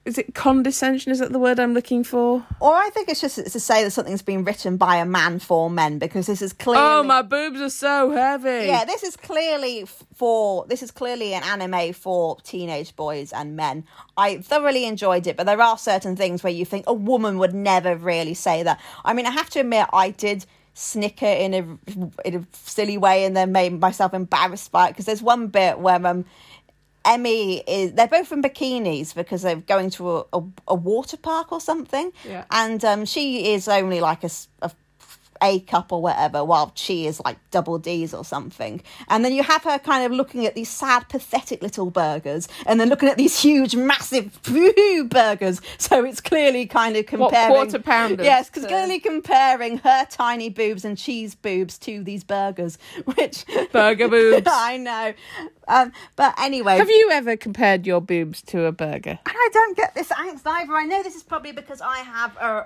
is 0.05 0.17
it 0.17 0.35
condescension? 0.35 1.11
Is 1.11 1.19
that 1.19 1.31
the 1.31 1.39
word 1.39 1.59
I'm 1.59 1.73
looking 1.73 2.03
for? 2.03 2.45
or 2.59 2.73
I 2.73 2.89
think 2.89 3.09
it's 3.09 3.21
just 3.21 3.35
to 3.37 3.59
say 3.59 3.83
that 3.83 3.91
something's 3.91 4.21
been 4.21 4.43
written 4.43 4.77
by 4.77 4.97
a 4.97 5.05
man 5.05 5.39
for 5.39 5.69
men 5.69 5.97
because 5.97 6.27
this 6.27 6.41
is 6.41 6.51
clearly 6.53 6.83
Oh, 6.83 7.03
my 7.03 7.21
boobs 7.21 7.61
are 7.61 7.69
so 7.69 8.11
heavy. 8.11 8.67
Yeah, 8.67 8.85
this 8.85 9.03
is 9.03 9.15
clearly 9.15 9.85
for 10.13 10.65
this 10.67 10.83
is 10.83 10.91
clearly 10.91 11.33
an 11.33 11.43
anime 11.43 11.93
for 11.93 12.37
teenage 12.43 12.95
boys 12.95 13.31
and 13.31 13.55
men. 13.55 13.85
I 14.17 14.37
thoroughly 14.39 14.85
enjoyed 14.85 15.25
it, 15.27 15.37
but 15.37 15.45
there 15.45 15.61
are 15.61 15.77
certain 15.77 16.15
things 16.15 16.43
where 16.43 16.53
you 16.53 16.65
think 16.65 16.85
a 16.87 16.93
woman 16.93 17.37
would 17.39 17.53
never 17.53 17.95
really 17.95 18.33
say 18.33 18.63
that. 18.63 18.79
I 19.05 19.13
mean, 19.13 19.25
I 19.25 19.31
have 19.31 19.49
to 19.51 19.61
admit, 19.61 19.87
I 19.93 20.09
did 20.09 20.45
snicker 20.75 21.25
in 21.25 21.53
a 21.53 21.61
in 22.25 22.35
a 22.35 22.47
silly 22.51 22.97
way 22.97 23.25
and 23.25 23.37
then 23.37 23.51
made 23.51 23.79
myself 23.79 24.11
embarrassed 24.13 24.71
by 24.71 24.87
it 24.87 24.91
because 24.91 25.05
there's 25.05 25.21
one 25.21 25.45
bit 25.47 25.77
where 25.77 26.03
um 26.05 26.25
Emmy 27.05 27.57
is 27.67 27.93
they're 27.93 28.07
both 28.07 28.31
in 28.31 28.41
bikinis 28.41 29.13
because 29.13 29.41
they're 29.41 29.57
going 29.57 29.89
to 29.91 30.17
a, 30.17 30.25
a, 30.33 30.43
a 30.69 30.75
water 30.75 31.17
park 31.17 31.51
or 31.51 31.59
something. 31.59 32.11
Yeah. 32.27 32.45
And 32.51 32.83
um 32.85 33.05
she 33.05 33.53
is 33.53 33.67
only 33.67 33.99
like 33.99 34.23
a, 34.23 34.29
a 34.61 34.71
a 35.43 35.59
cup 35.59 35.91
or 35.91 36.01
whatever, 36.01 36.43
while 36.43 36.67
Chi 36.75 36.93
is 36.93 37.21
like 37.25 37.37
double 37.51 37.77
D's 37.77 38.13
or 38.13 38.23
something. 38.25 38.81
And 39.09 39.23
then 39.25 39.33
you 39.33 39.43
have 39.43 39.63
her 39.65 39.77
kind 39.77 40.05
of 40.05 40.11
looking 40.13 40.45
at 40.45 40.55
these 40.55 40.69
sad, 40.69 41.09
pathetic 41.09 41.61
little 41.61 41.91
burgers, 41.91 42.47
and 42.65 42.79
then 42.79 42.87
looking 42.89 43.09
at 43.09 43.17
these 43.17 43.39
huge, 43.39 43.75
massive 43.75 44.39
burgers. 45.09 45.61
So 45.77 46.05
it's 46.05 46.21
clearly 46.21 46.65
kind 46.65 46.95
of 46.95 47.05
What, 47.11 47.29
comparing. 47.31 47.53
quarter 47.53 47.79
pounders 47.79 48.25
Yes, 48.25 48.47
because 48.49 48.63
to- 48.63 48.69
clearly 48.69 48.99
comparing 48.99 49.79
her 49.79 50.05
tiny 50.09 50.49
boobs 50.49 50.85
and 50.85 50.97
Chi's 50.97 51.35
boobs 51.35 51.77
to 51.79 52.03
these 52.03 52.23
burgers, 52.23 52.77
which 53.15 53.45
Burger 53.71 54.07
boobs. 54.09 54.47
I 54.49 54.77
know. 54.77 55.13
Um, 55.67 55.91
but 56.15 56.33
anyway, 56.39 56.77
Have 56.77 56.89
you 56.89 57.09
ever 57.11 57.35
compared 57.37 57.85
your 57.85 58.01
boobs 58.01 58.41
to 58.43 58.65
a 58.65 58.71
burger? 58.71 59.19
and 59.25 59.35
I 59.35 59.49
don't 59.53 59.75
get 59.77 59.93
this 59.95 60.09
angst 60.09 60.41
either. 60.45 60.73
I 60.73 60.85
know 60.85 61.03
this 61.03 61.15
is 61.15 61.23
probably 61.23 61.51
because 61.51 61.81
I 61.81 61.97
have 61.99 62.35
a 62.37 62.65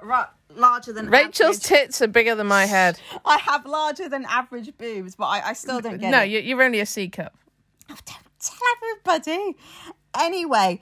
larger 0.55 0.93
than 0.93 1.09
Rachael's 1.09 1.57
average- 1.57 1.63
tits 1.63 2.01
are 2.01 2.07
bigger 2.07 2.35
than 2.35 2.47
my 2.47 2.65
head. 2.65 2.99
I 3.25 3.37
have 3.37 3.65
larger 3.65 4.09
than 4.09 4.25
average 4.25 4.75
boobs, 4.77 5.15
but 5.15 5.25
I, 5.25 5.49
I 5.49 5.53
still 5.53 5.79
don't 5.81 5.99
get 5.99 6.09
No, 6.11 6.21
it. 6.21 6.29
you- 6.29 6.39
you're 6.39 6.63
only 6.63 6.79
a 6.79 6.85
C 6.85 7.07
cup. 7.09 7.33
Oh, 7.89 7.95
don't 8.05 8.17
tell 8.39 8.57
everybody. 8.77 9.55
Anyway, 10.19 10.79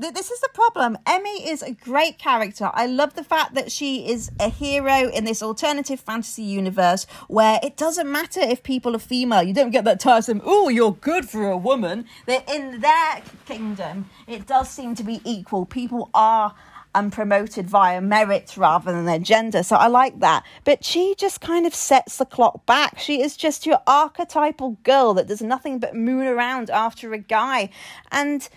th- 0.00 0.14
this 0.14 0.30
is 0.30 0.40
the 0.40 0.48
problem. 0.54 0.96
Emmy 1.06 1.48
is 1.48 1.62
a 1.62 1.72
great 1.72 2.18
character. 2.18 2.70
I 2.72 2.86
love 2.86 3.14
the 3.14 3.24
fact 3.24 3.54
that 3.54 3.72
she 3.72 4.08
is 4.10 4.30
a 4.38 4.48
hero 4.48 5.08
in 5.10 5.24
this 5.24 5.42
alternative 5.42 6.00
fantasy 6.00 6.42
universe 6.42 7.06
where 7.28 7.58
it 7.62 7.76
doesn't 7.76 8.10
matter 8.10 8.40
if 8.40 8.62
people 8.62 8.94
are 8.94 9.00
female. 9.00 9.42
You 9.42 9.54
don't 9.54 9.70
get 9.70 9.84
that 9.84 10.00
tiresome, 10.00 10.40
oh, 10.44 10.68
you're 10.68 10.92
good 10.92 11.28
for 11.28 11.50
a 11.50 11.56
woman. 11.56 12.06
That 12.26 12.48
in 12.48 12.80
their 12.80 13.22
kingdom, 13.46 14.08
it 14.26 14.46
does 14.46 14.70
seem 14.70 14.94
to 14.96 15.02
be 15.04 15.20
equal. 15.24 15.66
People 15.66 16.10
are 16.14 16.54
um, 16.94 17.10
promoted 17.10 17.68
via 17.68 18.00
merit 18.00 18.56
rather 18.56 18.92
than 18.92 19.04
their 19.04 19.18
gender. 19.18 19.62
So 19.62 19.76
I 19.76 19.86
like 19.86 20.20
that. 20.20 20.44
But 20.64 20.84
she 20.84 21.14
just 21.16 21.40
kind 21.40 21.66
of 21.66 21.74
sets 21.74 22.16
the 22.18 22.24
clock 22.24 22.66
back. 22.66 22.98
She 22.98 23.22
is 23.22 23.36
just 23.36 23.66
your 23.66 23.80
archetypal 23.86 24.78
girl 24.82 25.14
that 25.14 25.28
does 25.28 25.42
nothing 25.42 25.78
but 25.78 25.94
moon 25.94 26.26
around 26.26 26.70
after 26.70 27.12
a 27.12 27.18
guy. 27.18 27.70
And 28.10 28.48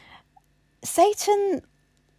Satan 0.83 1.61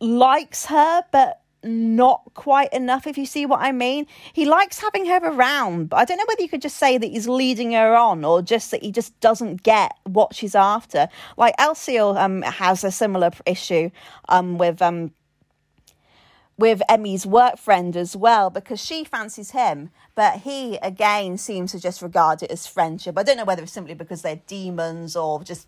likes 0.00 0.66
her, 0.66 1.02
but 1.10 1.40
not 1.64 2.22
quite 2.34 2.72
enough, 2.72 3.06
if 3.06 3.16
you 3.16 3.26
see 3.26 3.46
what 3.46 3.60
I 3.60 3.72
mean. 3.72 4.06
He 4.32 4.44
likes 4.44 4.78
having 4.78 5.06
her 5.06 5.18
around, 5.18 5.88
but 5.88 5.96
I 5.96 6.04
don't 6.04 6.18
know 6.18 6.24
whether 6.28 6.42
you 6.42 6.48
could 6.48 6.62
just 6.62 6.76
say 6.76 6.98
that 6.98 7.06
he's 7.06 7.26
leading 7.26 7.72
her 7.72 7.96
on 7.96 8.24
or 8.24 8.42
just 8.42 8.70
that 8.70 8.82
he 8.82 8.92
just 8.92 9.18
doesn't 9.20 9.62
get 9.62 9.92
what 10.04 10.34
she's 10.34 10.54
after. 10.54 11.08
Like 11.36 11.56
Alciel 11.56 12.16
um, 12.16 12.42
has 12.42 12.84
a 12.84 12.90
similar 12.90 13.30
issue 13.46 13.90
um, 14.28 14.58
with. 14.58 14.80
Um, 14.82 15.12
with 16.56 16.82
Emmy's 16.88 17.26
work 17.26 17.58
friend 17.58 17.96
as 17.96 18.16
well 18.16 18.50
because 18.50 18.80
she 18.80 19.04
fancies 19.04 19.50
him, 19.50 19.90
but 20.14 20.40
he 20.40 20.76
again 20.76 21.36
seems 21.36 21.72
to 21.72 21.80
just 21.80 22.00
regard 22.00 22.42
it 22.42 22.50
as 22.50 22.66
friendship. 22.66 23.18
I 23.18 23.22
don't 23.22 23.36
know 23.36 23.44
whether 23.44 23.62
it's 23.62 23.72
simply 23.72 23.94
because 23.94 24.22
they're 24.22 24.40
demons 24.46 25.16
or 25.16 25.42
just, 25.42 25.66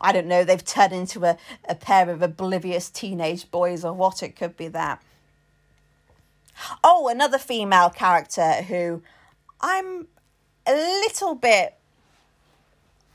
I 0.00 0.12
don't 0.12 0.26
know, 0.26 0.44
they've 0.44 0.64
turned 0.64 0.92
into 0.92 1.24
a, 1.24 1.36
a 1.68 1.74
pair 1.74 2.08
of 2.08 2.22
oblivious 2.22 2.88
teenage 2.88 3.50
boys 3.50 3.84
or 3.84 3.92
what. 3.92 4.22
It 4.22 4.36
could 4.36 4.56
be 4.56 4.68
that. 4.68 5.02
Oh, 6.82 7.08
another 7.08 7.38
female 7.38 7.90
character 7.90 8.62
who 8.62 9.02
I'm 9.60 10.06
a 10.66 10.74
little 10.74 11.34
bit 11.34 11.74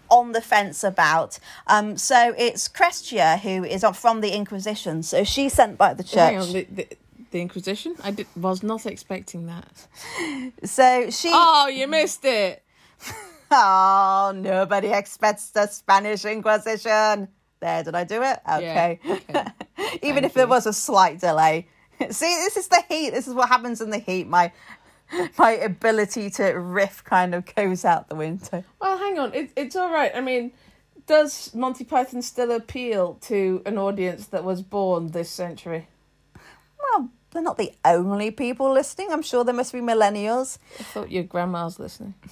on 0.09 0.31
the 0.31 0.41
fence 0.41 0.83
about. 0.83 1.39
Um, 1.67 1.97
so 1.97 2.33
it's 2.37 2.67
Crestia, 2.67 3.39
who 3.39 3.63
is 3.63 3.85
from 3.95 4.21
the 4.21 4.31
Inquisition. 4.31 5.03
So 5.03 5.23
she's 5.23 5.53
sent 5.53 5.77
by 5.77 5.93
the 5.93 6.03
church. 6.03 6.35
On, 6.35 6.53
the, 6.53 6.67
the, 6.69 6.87
the 7.33 7.41
Inquisition? 7.41 7.95
I 8.01 8.11
did, 8.11 8.27
was 8.37 8.63
not 8.63 8.85
expecting 8.85 9.47
that. 9.47 9.87
So 10.63 11.09
she. 11.09 11.29
Oh, 11.31 11.67
you 11.67 11.87
missed 11.87 12.23
it. 12.23 12.63
Oh, 13.55 14.33
nobody 14.35 14.87
expects 14.87 15.51
the 15.51 15.67
Spanish 15.67 16.25
Inquisition. 16.25 17.27
There, 17.59 17.83
did 17.83 17.93
I 17.93 18.03
do 18.03 18.23
it? 18.23 18.39
Okay. 18.51 18.99
okay. 19.07 19.45
Even 20.01 20.15
Thank 20.15 20.25
if 20.25 20.33
there 20.33 20.45
you. 20.45 20.49
was 20.49 20.65
a 20.65 20.73
slight 20.73 21.19
delay. 21.19 21.67
See, 21.99 22.25
this 22.25 22.57
is 22.57 22.67
the 22.67 22.83
heat. 22.89 23.11
This 23.11 23.27
is 23.27 23.35
what 23.35 23.49
happens 23.49 23.79
in 23.79 23.91
the 23.91 23.99
heat. 23.99 24.27
My 24.27 24.51
my 25.37 25.51
ability 25.51 26.31
to 26.31 26.45
riff 26.45 27.03
kind 27.03 27.35
of 27.35 27.45
goes 27.53 27.85
out 27.85 28.09
the 28.09 28.15
window. 28.15 28.63
Well, 28.81 28.97
hang 28.97 29.19
on. 29.19 29.33
It, 29.35 29.51
it's 29.55 29.75
all 29.75 29.91
right. 29.91 30.11
I 30.15 30.21
mean, 30.21 30.51
does 31.05 31.53
Monty 31.53 31.83
Python 31.83 32.21
still 32.21 32.51
appeal 32.51 33.15
to 33.21 33.61
an 33.65 33.77
audience 33.77 34.27
that 34.27 34.43
was 34.43 34.61
born 34.61 35.11
this 35.11 35.29
century? 35.29 35.87
Well, 36.79 37.09
they're 37.33 37.41
not 37.43 37.57
the 37.57 37.73
only 37.83 38.31
people 38.31 38.71
listening. 38.71 39.11
I'm 39.11 39.21
sure 39.21 39.43
there 39.43 39.53
must 39.53 39.73
be 39.73 39.79
millennials. 39.79 40.57
I 40.79 40.83
thought 40.83 41.11
your 41.11 41.23
grandma's 41.23 41.79
listening. 41.79 42.13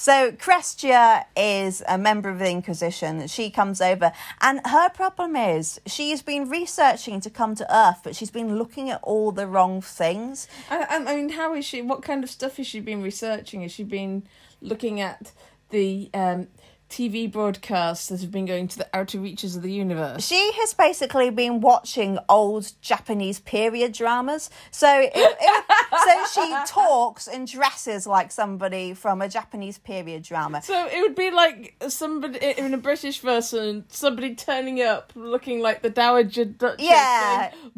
So 0.00 0.32
Crestia 0.32 1.26
is 1.36 1.82
a 1.86 1.98
member 1.98 2.30
of 2.30 2.38
the 2.38 2.48
Inquisition. 2.48 3.26
She 3.26 3.50
comes 3.50 3.82
over, 3.82 4.12
and 4.40 4.62
her 4.66 4.88
problem 4.88 5.36
is 5.36 5.78
she's 5.84 6.22
been 6.22 6.48
researching 6.48 7.20
to 7.20 7.28
come 7.28 7.54
to 7.56 7.76
Earth, 7.76 8.00
but 8.02 8.16
she's 8.16 8.30
been 8.30 8.56
looking 8.56 8.88
at 8.88 9.00
all 9.02 9.30
the 9.30 9.46
wrong 9.46 9.82
things. 9.82 10.48
I, 10.70 10.86
I 10.88 11.12
I 11.12 11.16
mean, 11.16 11.28
how 11.28 11.52
is 11.54 11.66
she? 11.66 11.82
What 11.82 12.00
kind 12.00 12.24
of 12.24 12.30
stuff 12.30 12.56
has 12.56 12.66
she 12.66 12.80
been 12.80 13.02
researching? 13.02 13.60
Has 13.60 13.72
she 13.72 13.84
been 13.84 14.22
looking 14.62 15.02
at 15.02 15.32
the 15.68 16.08
um, 16.14 16.48
TV 16.90 17.30
broadcasts 17.30 18.08
that 18.08 18.20
have 18.20 18.30
been 18.30 18.46
going 18.46 18.68
to 18.68 18.78
the 18.78 18.88
outer 18.92 19.20
reaches 19.20 19.56
of 19.56 19.62
the 19.62 19.72
universe. 19.72 20.26
She 20.26 20.52
has 20.56 20.74
basically 20.74 21.30
been 21.30 21.60
watching 21.60 22.18
old 22.28 22.72
Japanese 22.80 23.40
period 23.40 23.92
dramas. 23.92 24.50
So, 24.70 24.88
it, 25.00 25.12
it, 25.14 25.64
so 26.34 26.42
she 26.42 26.54
talks 26.66 27.28
and 27.28 27.46
dresses 27.46 28.06
like 28.06 28.32
somebody 28.32 28.92
from 28.94 29.22
a 29.22 29.28
Japanese 29.28 29.78
period 29.78 30.24
drama. 30.24 30.62
So 30.62 30.86
it 30.86 31.00
would 31.00 31.14
be 31.14 31.30
like 31.30 31.76
somebody 31.88 32.38
in 32.58 32.74
a 32.74 32.78
British 32.78 33.20
version, 33.20 33.84
somebody 33.88 34.34
turning 34.34 34.82
up 34.82 35.12
looking 35.14 35.60
like 35.60 35.82
the 35.82 35.90
Dowager 35.90 36.44
Duchess. 36.44 36.84
Yeah. 36.84 37.50
saying, 37.50 37.72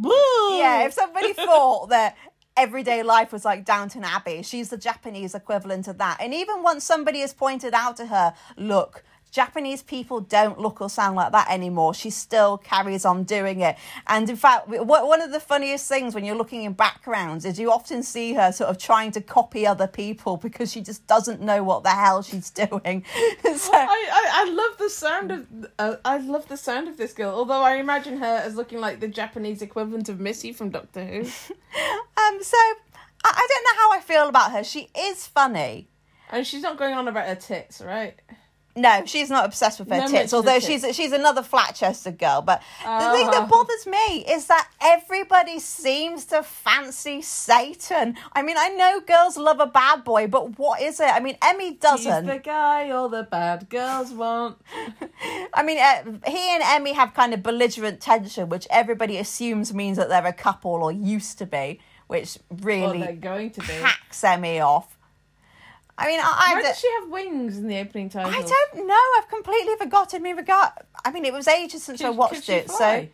Yeah, 0.59 0.87
if 0.87 0.95
somebody 0.95 1.33
thought 1.35 1.91
that 1.91 2.17
everyday 2.57 3.03
life 3.03 3.33
was 3.33 3.45
like 3.45 3.65
Downton 3.65 4.05
Abbey, 4.05 4.43
she's 4.43 4.71
the 4.71 4.77
Japanese 4.77 5.35
equivalent 5.35 5.89
of 5.89 5.99
that. 5.99 6.19
And 6.21 6.35
even 6.35 6.63
once 6.63 6.85
somebody 6.85 7.21
has 7.21 7.33
pointed 7.33 7.75
out 7.75 7.97
to 7.99 8.07
her, 8.07 8.35
look, 8.57 9.05
Japanese 9.33 9.83
people 9.83 10.21
don't 10.21 10.59
look 10.61 10.83
or 10.83 10.91
sound 10.91 11.17
like 11.17 11.33
that 11.33 11.51
anymore. 11.51 11.95
She 11.95 12.11
still 12.11 12.59
carries 12.59 13.07
on 13.07 13.25
doing 13.25 13.61
it. 13.61 13.77
And 14.07 14.29
in 14.29 14.37
fact, 14.37 14.69
one 14.69 15.23
of 15.23 15.33
the 15.33 15.41
funniest 15.41 15.89
things 15.89 16.15
when 16.15 16.23
you're 16.23 16.37
looking 16.37 16.65
in 16.65 16.75
backgrounds 16.75 17.47
is 17.47 17.59
you 17.59 17.73
often 17.73 18.03
see 18.03 18.35
her 18.35 18.53
sort 18.53 18.69
of 18.69 18.77
trying 18.77 19.11
to 19.13 19.23
copy 19.23 19.67
other 19.67 19.87
people 19.87 20.37
because 20.37 20.71
she 20.71 20.83
just 20.83 21.07
doesn't 21.07 21.41
know 21.41 21.63
what 21.63 21.83
the 21.83 21.89
hell 21.89 22.23
she's 22.23 22.51
doing. 22.51 23.05
so, 23.57 23.73
I, 23.73 24.09
I, 24.13 24.31
I 24.35 24.51
love 24.53 24.79
the 24.79 24.91
sound 24.91 25.31
of 25.33 25.47
uh, 25.79 25.97
I 26.05 26.19
love 26.19 26.47
the 26.49 26.59
sound 26.59 26.89
of 26.89 26.99
this 26.99 27.15
girl. 27.15 27.35
Although 27.35 27.63
I 27.63 27.77
imagine 27.77 28.19
her 28.19 28.43
as 28.45 28.55
looking 28.55 28.81
like 28.81 29.01
the 29.01 29.09
Japanese 29.09 29.63
equivalent 29.63 30.11
of 30.11 30.21
Missy 30.21 30.53
from 30.53 30.69
Doctor 30.69 31.07
Who. 31.07 31.25
um, 32.29 32.43
so 32.43 32.57
I, 32.57 32.75
I 33.25 33.47
don't 33.51 33.65
know 33.65 33.83
how 33.83 33.93
I 33.93 34.01
feel 34.01 34.29
about 34.29 34.53
her. 34.53 34.65
She 34.65 34.89
is 34.99 35.27
funny. 35.27 35.89
And 36.31 36.47
she's 36.47 36.63
not 36.63 36.79
going 36.79 36.95
on 36.95 37.09
about 37.09 37.27
her 37.27 37.35
tits, 37.35 37.81
right? 37.81 38.19
No, 38.75 39.03
she's 39.05 39.29
not 39.29 39.45
obsessed 39.45 39.81
with 39.81 39.91
her 39.91 39.99
No 39.99 40.09
tits. 40.09 40.33
Although 40.33 40.59
tits. 40.59 40.67
she's 40.67 40.97
she's 40.97 41.13
another 41.13 41.43
flat-chested 41.43 42.19
girl. 42.19 42.41
But 42.41 42.63
the 42.83 43.11
thing 43.13 43.27
that 43.27 43.43
Oh. 43.43 43.47
bothers 43.47 43.87
me 43.87 44.25
is 44.27 44.47
that 44.47 44.67
everybody 44.81 45.59
seems 45.59 46.25
to 46.27 46.43
fancy 46.43 47.21
Satan. 47.21 48.17
I 48.33 48.41
mean, 48.41 48.57
I 48.59 48.71
know 48.71 49.01
girls 49.01 49.37
love 49.37 49.61
a 49.61 49.67
bad 49.67 50.05
boy, 50.05 50.27
but 50.27 50.59
what 50.59 50.81
is 50.81 51.01
it? 51.01 51.09
I 51.15 51.21
mean, 51.21 51.37
Emmy 51.43 51.73
doesn't. 51.75 52.25
the 52.25 52.39
guy 52.39 52.89
all 52.89 53.11
the 53.11 53.25
bad 53.25 53.69
girls 53.69 54.11
want. 54.11 54.57
I 55.53 55.63
mean, 55.63 55.79
uh, 55.79 56.31
he 56.31 56.39
and 56.55 56.63
Emmy 56.65 56.95
have 56.95 57.13
kind 57.13 57.35
of 57.35 57.43
belligerent 57.43 58.01
tension, 58.01 58.49
which 58.49 58.67
everybody 58.71 59.19
assumes 59.19 59.75
means 59.75 59.99
that 59.99 60.09
they're 60.09 60.27
a 60.27 60.33
couple 60.33 60.73
or 60.83 60.91
used 60.91 61.37
to 61.41 61.45
be, 61.47 61.79
which 62.13 62.39
Well, 62.51 62.61
really 62.63 63.01
they're 63.01 63.13
going 63.15 63.51
to 63.51 63.61
be. 63.61 63.67
hacks 63.73 64.23
Emmy 64.23 64.61
off. 64.61 64.97
I 65.99 66.07
mean, 66.07 66.21
I, 66.23 66.53
Why 66.55 66.63
d- 66.63 66.69
does 66.69 66.79
she 66.79 66.91
have 67.01 67.11
wings 67.11 67.59
in 67.59 67.67
the 67.69 67.79
opening 67.79 68.09
title? 68.09 68.31
I 68.33 68.41
don't 68.41 68.87
know. 68.87 68.99
I've 69.19 69.29
completely 69.29 69.77
forgotten. 69.77 70.23
Me 70.23 70.33
regard. 70.33 70.71
I 71.05 71.13
mean, 71.13 71.25
it 71.25 71.33
was 71.33 71.47
ages 71.47 71.83
since 71.83 72.01
I 72.03 72.09
watched 72.11 72.47
could 72.47 72.55
it. 72.55 72.71
So, 72.71 73.09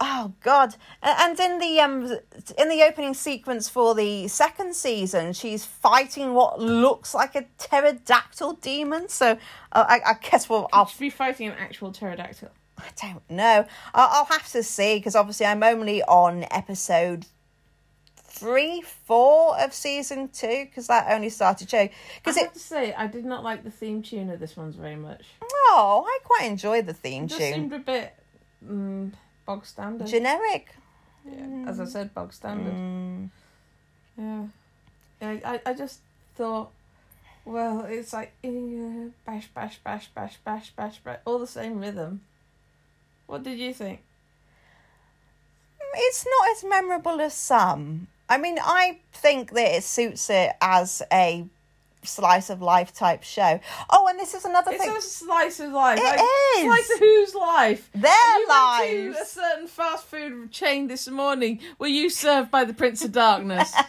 oh 0.00 0.32
god. 0.42 0.74
And 1.02 1.38
in 1.38 1.58
the 1.58 1.80
um 1.80 2.18
in 2.58 2.68
the 2.68 2.82
opening 2.82 3.14
sequence 3.14 3.68
for 3.68 3.94
the 3.94 4.26
second 4.28 4.74
season, 4.74 5.32
she's 5.32 5.64
fighting 5.64 6.34
what 6.34 6.60
looks 6.60 7.14
like 7.14 7.36
a 7.36 7.46
pterodactyl 7.56 8.54
demon. 8.54 9.08
So, 9.08 9.38
uh, 9.72 9.84
I, 9.88 10.00
I 10.04 10.14
guess 10.14 10.48
we'll. 10.48 10.68
I'll 10.72 10.86
She'd 10.86 10.98
be 11.00 11.10
fighting 11.10 11.48
an 11.48 11.54
actual 11.58 11.92
pterodactyl. 11.92 12.50
I 12.78 12.88
don't 13.00 13.28
know. 13.30 13.64
I'll, 13.94 14.08
I'll 14.10 14.24
have 14.26 14.50
to 14.52 14.62
see 14.62 14.96
because 14.96 15.14
obviously 15.14 15.46
I'm 15.46 15.62
only 15.62 16.02
on 16.02 16.44
episode 16.50 17.26
three, 18.38 18.82
four 18.82 19.58
of 19.58 19.72
season 19.72 20.28
two 20.28 20.64
because 20.66 20.86
that 20.86 21.10
only 21.10 21.28
started 21.30 21.68
showing. 21.68 21.88
I 21.88 21.92
Because 22.16 22.36
have 22.36 22.46
it. 22.48 22.52
to 22.54 22.58
say, 22.58 22.94
I 22.94 23.06
did 23.06 23.24
not 23.24 23.42
like 23.44 23.64
the 23.64 23.70
theme 23.70 24.02
tune 24.02 24.30
of 24.30 24.40
this 24.40 24.56
one's 24.56 24.76
very 24.76 24.96
much. 24.96 25.24
Oh, 25.42 26.04
I 26.06 26.18
quite 26.24 26.48
enjoy 26.50 26.82
the 26.82 26.94
theme 26.94 27.26
tune. 27.28 27.36
It 27.36 27.38
just 27.38 27.40
tune. 27.40 27.54
seemed 27.54 27.72
a 27.72 27.78
bit 27.78 28.14
mm, 28.66 29.12
bog 29.46 29.64
standard. 29.66 30.06
Generic. 30.06 30.74
yeah, 31.24 31.64
as 31.66 31.80
I 31.80 31.84
said, 31.84 32.14
bog 32.14 32.32
standard. 32.32 32.74
Mm. 32.74 33.30
Yeah. 34.16 34.44
I, 35.20 35.40
I, 35.44 35.60
I 35.70 35.74
just 35.74 36.00
thought, 36.36 36.70
well, 37.44 37.84
it's 37.88 38.12
like 38.12 38.32
bash, 39.24 39.48
bash, 39.54 39.78
bash, 39.82 40.08
bash, 40.14 40.38
bash, 40.44 40.70
bash, 40.76 40.98
bash, 40.98 41.18
all 41.24 41.38
the 41.38 41.46
same 41.46 41.80
rhythm. 41.80 42.20
What 43.26 43.42
did 43.42 43.58
you 43.58 43.74
think? 43.74 44.00
It's 45.94 46.26
not 46.26 46.50
as 46.56 46.64
memorable 46.64 47.20
as 47.20 47.34
some. 47.34 48.08
I 48.28 48.38
mean, 48.38 48.58
I 48.60 48.98
think 49.12 49.52
that 49.52 49.76
it 49.76 49.84
suits 49.84 50.28
it 50.30 50.52
as 50.60 51.02
a 51.12 51.46
slice 52.02 52.50
of 52.50 52.62
life 52.62 52.94
type 52.94 53.22
show. 53.22 53.60
Oh, 53.90 54.06
and 54.08 54.18
this 54.18 54.34
is 54.34 54.44
another 54.44 54.72
It's 54.72 54.84
thing. 54.84 54.94
It's 54.94 55.06
a 55.06 55.10
slice 55.10 55.60
of 55.60 55.72
life. 55.72 55.98
It 55.98 56.04
like, 56.04 56.20
is. 56.20 56.64
Slice 56.64 56.90
of 56.94 56.98
whose 56.98 57.34
life? 57.34 57.90
Their 57.94 58.10
went 58.48 59.16
a 59.16 59.24
certain 59.24 59.66
fast 59.66 60.04
food 60.06 60.50
chain 60.50 60.88
this 60.88 61.08
morning. 61.08 61.60
Were 61.78 61.86
you 61.88 62.10
served 62.10 62.50
by 62.50 62.64
the 62.64 62.74
Prince 62.74 63.04
of 63.04 63.12
Darkness? 63.12 63.74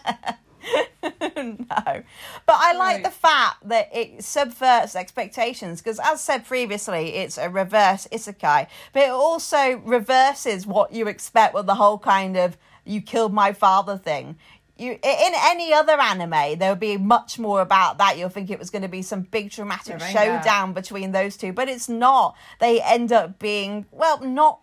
no. 1.13 2.03
But 2.45 2.55
I 2.57 2.73
like 2.73 2.95
Right. 2.95 3.03
the 3.03 3.11
fact 3.11 3.67
that 3.67 3.89
it 3.93 4.23
subverts 4.23 4.95
expectations 4.95 5.81
because, 5.81 5.99
as 5.99 6.21
said 6.21 6.45
previously, 6.45 7.15
it's 7.15 7.37
a 7.37 7.49
reverse 7.49 8.07
isekai, 8.11 8.67
but 8.93 9.03
it 9.03 9.09
also 9.11 9.77
reverses 9.77 10.65
what 10.65 10.91
you 10.91 11.07
expect 11.07 11.53
with 11.53 11.65
the 11.65 11.75
whole 11.75 11.99
kind 11.99 12.35
of 12.35 12.57
you 12.89 13.01
killed 13.01 13.33
my 13.33 13.53
father 13.53 13.97
thing. 13.97 14.37
You, 14.77 14.93
in 14.93 14.99
any 15.03 15.73
other 15.73 15.99
anime, 15.99 16.57
there 16.57 16.71
would 16.71 16.79
be 16.79 16.95
much 16.95 17.37
more 17.37 17.61
about 17.61 17.97
that. 17.97 18.17
You'll 18.17 18.29
think 18.29 18.49
it 18.49 18.57
was 18.57 18.69
going 18.69 18.81
to 18.81 18.87
be 18.87 19.01
some 19.01 19.21
big 19.21 19.51
dramatic 19.51 19.99
showdown 19.99 20.71
between 20.73 21.11
those 21.11 21.35
two, 21.35 21.51
but 21.51 21.67
it's 21.67 21.89
not. 21.89 22.35
They 22.59 22.81
end 22.81 23.11
up 23.11 23.39
being 23.39 23.85
well, 23.91 24.21
not 24.21 24.61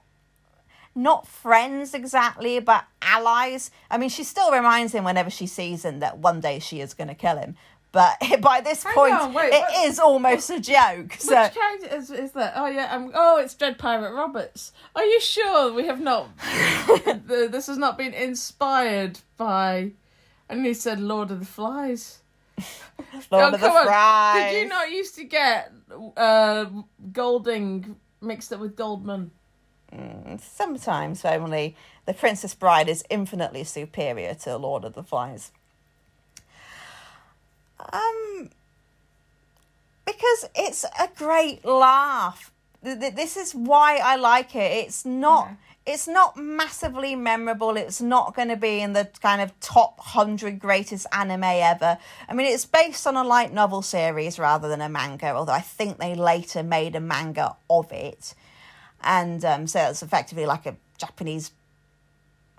not 0.95 1.29
friends 1.29 1.93
exactly, 1.93 2.59
but 2.59 2.87
allies. 3.03 3.71
I 3.91 3.99
mean, 3.99 4.09
she 4.09 4.25
still 4.25 4.51
reminds 4.51 4.95
him 4.95 5.05
whenever 5.05 5.29
she 5.29 5.47
sees 5.47 5.85
him 5.85 6.01
that 6.01 6.19
one 6.19 6.41
day 6.41 6.59
she 6.59 6.81
is 6.81 6.95
going 6.95 7.09
to 7.09 7.15
kill 7.15 7.37
him. 7.37 7.55
But 7.96 8.18
by 8.42 8.61
this 8.61 8.82
Hang 8.82 8.94
point, 8.94 9.14
on, 9.14 9.32
wait, 9.32 9.54
it 9.54 9.61
what- 9.61 9.87
is 9.87 9.98
almost 9.98 10.50
a 10.50 10.61
joke. 10.61 11.14
So 11.18 11.42
Which 11.44 11.54
character 11.54 11.96
is, 11.96 12.11
is 12.11 12.32
that? 12.32 12.52
Oh 12.54 12.66
yeah, 12.66 12.94
um, 12.94 13.11
oh 13.14 13.38
it's 13.38 13.54
Dread 13.54 13.78
Pirate 13.78 14.12
Roberts. 14.12 14.72
Are 14.94 15.04
you 15.04 15.18
sure 15.18 15.72
we 15.72 15.87
have 15.87 16.00
not? 16.00 16.28
the, 16.37 17.48
this 17.50 17.68
has 17.68 17.78
not 17.78 17.96
been 17.96 18.12
inspired 18.12 19.20
by. 19.38 19.92
And 20.48 20.66
he 20.66 20.74
said 20.74 21.00
Lord 21.00 21.30
of 21.30 21.40
the 21.40 21.46
Flies. 21.46 22.20
Lord 23.30 23.32
oh, 23.32 23.54
of 23.54 23.61
the 23.61 23.70
on. 23.70 23.87
Fries. 23.87 24.52
Did 24.52 24.62
you 24.62 24.68
not 24.68 24.90
used 24.90 25.14
to 25.16 25.24
get 25.24 25.72
uh, 26.18 26.66
Golding 27.12 27.96
mixed 28.20 28.52
up 28.52 28.61
with 28.61 28.76
Goldman? 28.76 29.30
Sometimes 30.38 31.24
only 31.24 31.74
the 32.04 32.12
Princess 32.12 32.54
Bride 32.54 32.90
is 32.90 33.02
infinitely 33.09 33.64
superior 33.64 34.35
to 34.35 34.59
Lord 34.59 34.85
of 34.85 34.92
the 34.92 35.02
Flies. 35.02 35.50
Um, 37.79 38.51
because 40.05 40.49
it's 40.55 40.85
a 40.85 41.09
great 41.17 41.65
laugh. 41.65 42.53
Th- 42.83 42.99
th- 42.99 43.15
This 43.15 43.37
is 43.37 43.55
why 43.55 43.99
I 43.99 44.17
like 44.17 44.55
it. 44.55 44.73
It's 44.87 45.05
not. 45.05 45.49
Yeah. 45.49 45.55
It's 45.89 46.09
not 46.09 46.37
massively 46.37 47.15
memorable. 47.15 47.77
It's 47.77 48.01
not 48.01 48.35
going 48.35 48.49
to 48.49 48.57
be 48.57 48.81
in 48.81 48.93
the 48.93 49.09
kind 49.23 49.41
of 49.41 49.59
top 49.61 50.01
hundred 50.01 50.59
greatest 50.59 51.07
anime 51.12 51.45
ever. 51.45 51.99
I 52.29 52.35
mean, 52.35 52.47
it's 52.53 52.65
based 52.65 53.07
on 53.07 53.17
a 53.17 53.23
light 53.23 53.53
novel 53.53 53.83
series 53.83 54.37
rather 54.37 54.69
than 54.69 54.81
a 54.81 54.89
manga. 54.89 55.31
Although 55.31 55.53
I 55.53 55.61
think 55.61 55.99
they 55.99 56.17
later 56.17 56.65
made 56.65 56.97
a 56.97 57.01
manga 57.01 57.57
of 57.71 57.93
it, 57.93 58.35
and 59.01 59.45
um, 59.45 59.67
so 59.69 59.79
it's 59.81 60.03
effectively 60.03 60.45
like 60.45 60.67
a 60.67 60.77
Japanese 60.99 61.53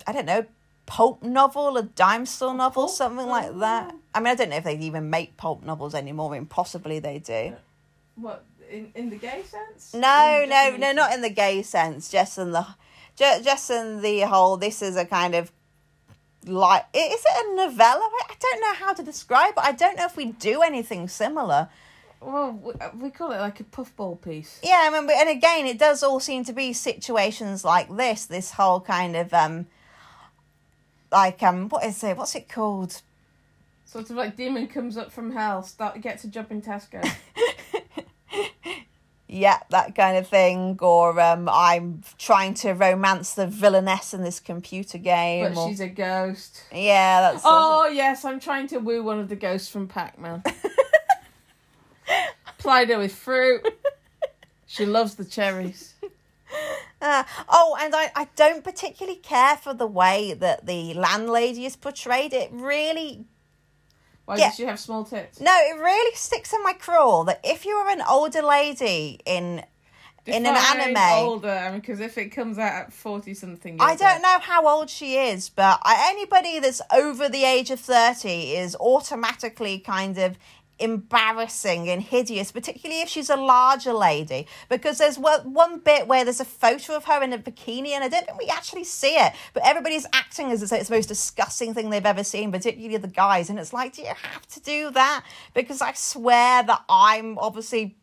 I 0.06 0.12
don't 0.12 0.24
know, 0.24 0.46
pulp 0.88 1.22
novel, 1.22 1.76
a 1.76 1.82
dime 1.82 2.26
store 2.26 2.54
novel, 2.54 2.84
pulp 2.84 2.96
something 2.96 3.26
like 3.26 3.56
that. 3.58 3.94
I 4.14 4.20
mean, 4.20 4.28
I 4.28 4.34
don't 4.34 4.48
know 4.48 4.56
if 4.56 4.64
they 4.64 4.78
even 4.78 5.10
make 5.10 5.36
pulp 5.36 5.62
novels 5.62 5.94
anymore. 5.94 6.34
I 6.34 6.38
mean, 6.38 6.46
possibly 6.46 6.98
they 6.98 7.18
do. 7.18 7.54
What 8.16 8.44
in 8.68 8.90
in 8.94 9.10
the 9.10 9.16
gay 9.16 9.42
sense? 9.44 9.94
No, 9.94 10.44
no, 10.48 10.76
no, 10.76 10.92
not 10.92 11.12
in 11.12 11.20
the 11.20 11.30
gay 11.30 11.62
sense. 11.62 12.08
Just 12.08 12.38
in 12.38 12.52
the, 12.52 12.66
ju- 13.16 13.42
just 13.44 13.70
in 13.70 14.00
the 14.00 14.22
whole. 14.22 14.56
This 14.56 14.82
is 14.82 14.96
a 14.96 15.04
kind 15.04 15.34
of 15.34 15.52
like. 16.46 16.86
Is 16.94 17.22
it 17.24 17.46
a 17.46 17.54
novella? 17.54 18.08
I 18.28 18.34
don't 18.40 18.60
know 18.60 18.74
how 18.74 18.94
to 18.94 19.02
describe 19.02 19.54
it. 19.58 19.62
I 19.62 19.72
don't 19.72 19.96
know 19.98 20.06
if 20.06 20.16
we 20.16 20.32
do 20.32 20.62
anything 20.62 21.06
similar. 21.08 21.68
Well, 22.20 22.52
we, 22.52 22.72
we 22.98 23.10
call 23.10 23.30
it 23.30 23.38
like 23.38 23.60
a 23.60 23.64
puffball 23.64 24.16
piece. 24.16 24.58
Yeah, 24.64 24.90
I 24.90 25.00
mean, 25.00 25.08
and 25.14 25.28
again, 25.28 25.66
it 25.66 25.78
does 25.78 26.02
all 26.02 26.18
seem 26.18 26.44
to 26.44 26.52
be 26.52 26.72
situations 26.72 27.62
like 27.62 27.94
this. 27.94 28.24
This 28.24 28.52
whole 28.52 28.80
kind 28.80 29.14
of 29.14 29.32
um, 29.34 29.66
like 31.10 31.42
um, 31.42 31.68
what 31.68 31.84
is 31.84 32.02
it? 32.04 32.16
What's 32.16 32.34
it 32.34 32.48
called? 32.48 33.00
Sort 33.84 34.10
of 34.10 34.16
like 34.16 34.36
demon 34.36 34.66
comes 34.66 34.96
up 34.96 35.10
from 35.10 35.32
hell, 35.32 35.62
start 35.62 36.00
gets 36.00 36.24
a 36.24 36.28
job 36.28 36.50
in 36.50 36.62
Tesco. 36.62 37.06
Yeah, 39.30 39.58
that 39.70 39.94
kind 39.94 40.16
of 40.16 40.26
thing. 40.26 40.78
Or 40.80 41.20
um, 41.20 41.50
I'm 41.50 42.02
trying 42.16 42.54
to 42.54 42.72
romance 42.72 43.34
the 43.34 43.46
villainess 43.46 44.14
in 44.14 44.22
this 44.22 44.40
computer 44.40 44.96
game. 44.96 45.52
but 45.52 45.60
or- 45.60 45.68
she's 45.68 45.80
a 45.80 45.88
ghost. 45.88 46.62
yeah, 46.72 47.20
that's. 47.20 47.42
Oh 47.44 47.86
yes, 47.88 48.24
I'm 48.24 48.40
trying 48.40 48.68
to 48.68 48.78
woo 48.78 49.02
one 49.02 49.20
of 49.20 49.28
the 49.28 49.36
ghosts 49.36 49.68
from 49.68 49.86
Pac 49.86 50.18
Man. 50.18 50.42
Plied 52.58 52.88
her 52.88 52.98
with 52.98 53.14
fruit. 53.14 53.62
She 54.66 54.86
loves 54.86 55.14
the 55.14 55.24
cherries. 55.24 55.94
Uh, 57.00 57.24
oh, 57.48 57.76
and 57.80 57.94
I, 57.94 58.10
I 58.14 58.28
don't 58.36 58.64
particularly 58.64 59.18
care 59.18 59.56
for 59.56 59.74
the 59.74 59.86
way 59.86 60.34
that 60.34 60.66
the 60.66 60.94
landlady 60.94 61.64
is 61.66 61.76
portrayed. 61.76 62.32
It 62.32 62.50
really 62.52 63.24
Why 64.24 64.36
Yeah. 64.36 64.48
does 64.48 64.56
she 64.56 64.64
have 64.64 64.78
small 64.78 65.04
tits? 65.04 65.40
No, 65.40 65.54
it 65.54 65.78
really 65.78 66.14
sticks 66.14 66.52
in 66.52 66.62
my 66.62 66.74
craw 66.74 67.24
that 67.24 67.40
if 67.42 67.64
you 67.64 67.72
are 67.76 67.88
an 67.88 68.02
older 68.02 68.42
lady 68.42 69.20
in 69.24 69.64
in 70.26 70.44
an 70.44 70.56
anime, 70.56 70.96
older. 71.24 71.48
I 71.48 71.70
mean, 71.70 71.80
because 71.80 72.00
if 72.00 72.18
it 72.18 72.28
comes 72.28 72.58
out 72.58 72.72
at 72.72 72.92
forty 72.92 73.32
something, 73.32 73.78
I 73.80 73.96
don't 73.96 74.20
know 74.20 74.38
how 74.40 74.68
old 74.68 74.90
she 74.90 75.16
is, 75.16 75.48
but 75.48 75.80
I, 75.82 76.08
anybody 76.10 76.58
that's 76.58 76.82
over 76.92 77.30
the 77.30 77.44
age 77.44 77.70
of 77.70 77.80
thirty 77.80 78.52
is 78.54 78.76
automatically 78.76 79.78
kind 79.78 80.18
of 80.18 80.36
embarrassing 80.78 81.88
and 81.88 82.02
hideous, 82.02 82.52
particularly 82.52 83.02
if 83.02 83.08
she's 83.08 83.30
a 83.30 83.36
larger 83.36 83.92
lady. 83.92 84.46
Because 84.68 84.98
there's 84.98 85.18
one, 85.18 85.78
bit 85.80 86.06
where 86.06 86.24
there's 86.24 86.40
a 86.40 86.44
photo 86.44 86.96
of 86.96 87.04
her 87.04 87.22
in 87.22 87.32
a 87.32 87.38
bikini, 87.38 87.90
and 87.90 88.02
I 88.02 88.08
don't 88.08 88.26
think 88.26 88.38
we 88.38 88.48
actually 88.48 88.84
see 88.84 89.16
it, 89.16 89.32
but 89.54 89.64
everybody's 89.64 90.06
acting 90.12 90.50
as 90.50 90.62
if 90.62 90.72
it's 90.72 90.88
the 90.88 90.94
most 90.94 91.06
disgusting 91.06 91.74
thing 91.74 91.90
they've 91.90 92.04
ever 92.04 92.24
seen, 92.24 92.50
particularly 92.50 92.96
the 92.96 93.08
guys. 93.08 93.50
And 93.50 93.58
it's 93.58 93.72
like, 93.72 93.94
do 93.94 94.02
you 94.02 94.08
have 94.08 94.46
to 94.48 94.60
do 94.60 94.90
that? 94.90 95.24
Because 95.54 95.80
I 95.80 95.92
swear 95.92 96.62
that 96.62 96.84
I'm 96.88 97.38
obviously 97.38 97.96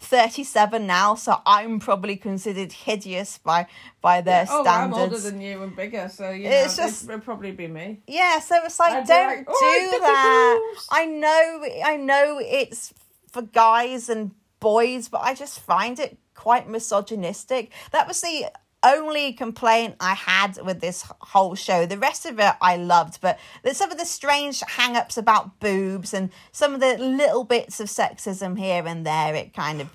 37 0.00 0.86
now, 0.86 1.14
so 1.14 1.40
I'm 1.46 1.78
probably 1.78 2.16
considered 2.16 2.72
hideous 2.72 3.38
by 3.38 3.66
by 4.00 4.20
their 4.22 4.46
Oh, 4.48 4.62
standards. 4.64 4.96
I'm 4.98 5.02
older 5.04 5.18
than 5.18 5.40
you 5.40 5.62
and 5.62 5.76
bigger, 5.76 6.08
so 6.08 6.30
you 6.30 6.48
It's 6.48 6.78
know, 6.78 6.84
just- 6.86 7.04
it 7.04 7.10
would 7.10 7.22
probably 7.24 7.52
be 7.52 7.68
me. 7.68 8.00
Yeah, 8.06 8.40
so 8.40 8.56
it's 8.64 8.80
like 8.80 8.92
I'd 8.92 9.06
don't 9.06 9.26
like, 9.26 9.46
"Oh, 9.48 9.90
do 9.92 10.00
that. 10.00 10.60
I 10.90 11.04
know 11.06 11.64
I 11.84 11.96
know 11.96 12.38
it's 12.42 12.92
for 13.30 13.42
guys 13.42 14.08
and 14.08 14.32
boys, 14.58 15.08
but 15.08 15.20
I 15.22 15.34
just 15.34 15.60
find 15.60 15.98
it 15.98 16.18
quite 16.34 16.66
misogynistic. 16.68 17.70
That 17.92 18.08
was 18.08 18.20
the 18.22 18.46
only 18.82 19.32
complaint 19.32 19.96
I 20.00 20.14
had 20.14 20.58
with 20.64 20.80
this 20.80 21.04
whole 21.20 21.54
show. 21.54 21.86
The 21.86 21.98
rest 21.98 22.26
of 22.26 22.38
it 22.38 22.54
I 22.60 22.76
loved, 22.76 23.20
but 23.20 23.38
there's 23.62 23.76
some 23.76 23.90
of 23.90 23.98
the 23.98 24.06
strange 24.06 24.60
hang-ups 24.60 25.16
about 25.16 25.60
boobs 25.60 26.14
and 26.14 26.30
some 26.52 26.74
of 26.74 26.80
the 26.80 26.96
little 26.96 27.44
bits 27.44 27.80
of 27.80 27.88
sexism 27.88 28.58
here 28.58 28.86
and 28.86 29.06
there. 29.06 29.34
It 29.34 29.54
kind 29.54 29.80
of 29.80 29.94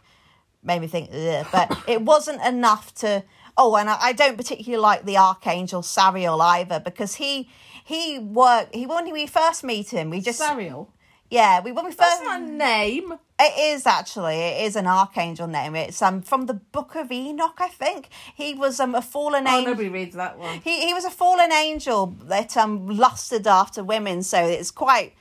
made 0.63 0.81
me 0.81 0.87
think, 0.87 1.11
but 1.51 1.77
it 1.87 2.01
wasn't 2.01 2.43
enough 2.43 2.93
to. 2.95 3.23
Oh, 3.57 3.75
and 3.77 3.89
I, 3.89 3.97
I 4.01 4.13
don't 4.13 4.37
particularly 4.37 4.81
like 4.81 5.05
the 5.05 5.17
Archangel 5.17 5.81
Sariel 5.81 6.41
either 6.41 6.79
because 6.79 7.15
he 7.15 7.49
he 7.83 8.19
worked. 8.19 8.75
He 8.75 8.85
when 8.85 9.11
we 9.11 9.27
first 9.27 9.63
meet 9.63 9.89
him, 9.89 10.09
we 10.09 10.21
just 10.21 10.41
Sariel. 10.41 10.87
Yeah 11.29 11.59
we 11.61 11.71
when 11.71 11.85
we 11.85 11.91
That's 11.91 12.11
first 12.19 12.23
not 12.23 12.41
a 12.41 12.45
name. 12.45 13.13
it 13.39 13.53
is 13.73 13.85
actually 13.85 14.35
it 14.35 14.65
is 14.65 14.75
an 14.75 14.87
archangel 14.87 15.47
name. 15.47 15.75
It's 15.75 16.01
um 16.01 16.21
from 16.21 16.45
the 16.45 16.53
Book 16.53 16.95
of 16.95 17.11
Enoch, 17.11 17.57
I 17.59 17.67
think. 17.69 18.09
He 18.35 18.53
was 18.53 18.79
um 18.79 18.95
a 18.95 19.01
fallen 19.01 19.47
Oh, 19.47 19.57
angel. 19.57 19.71
nobody 19.73 19.89
reads 19.89 20.15
that 20.15 20.37
one. 20.37 20.61
He 20.63 20.85
he 20.87 20.93
was 20.93 21.05
a 21.05 21.09
fallen 21.11 21.51
angel 21.51 22.15
that 22.23 22.55
um 22.57 22.85
lusted 22.87 23.47
after 23.47 23.83
women, 23.83 24.23
so 24.23 24.45
it's 24.45 24.71
quite 24.71 25.13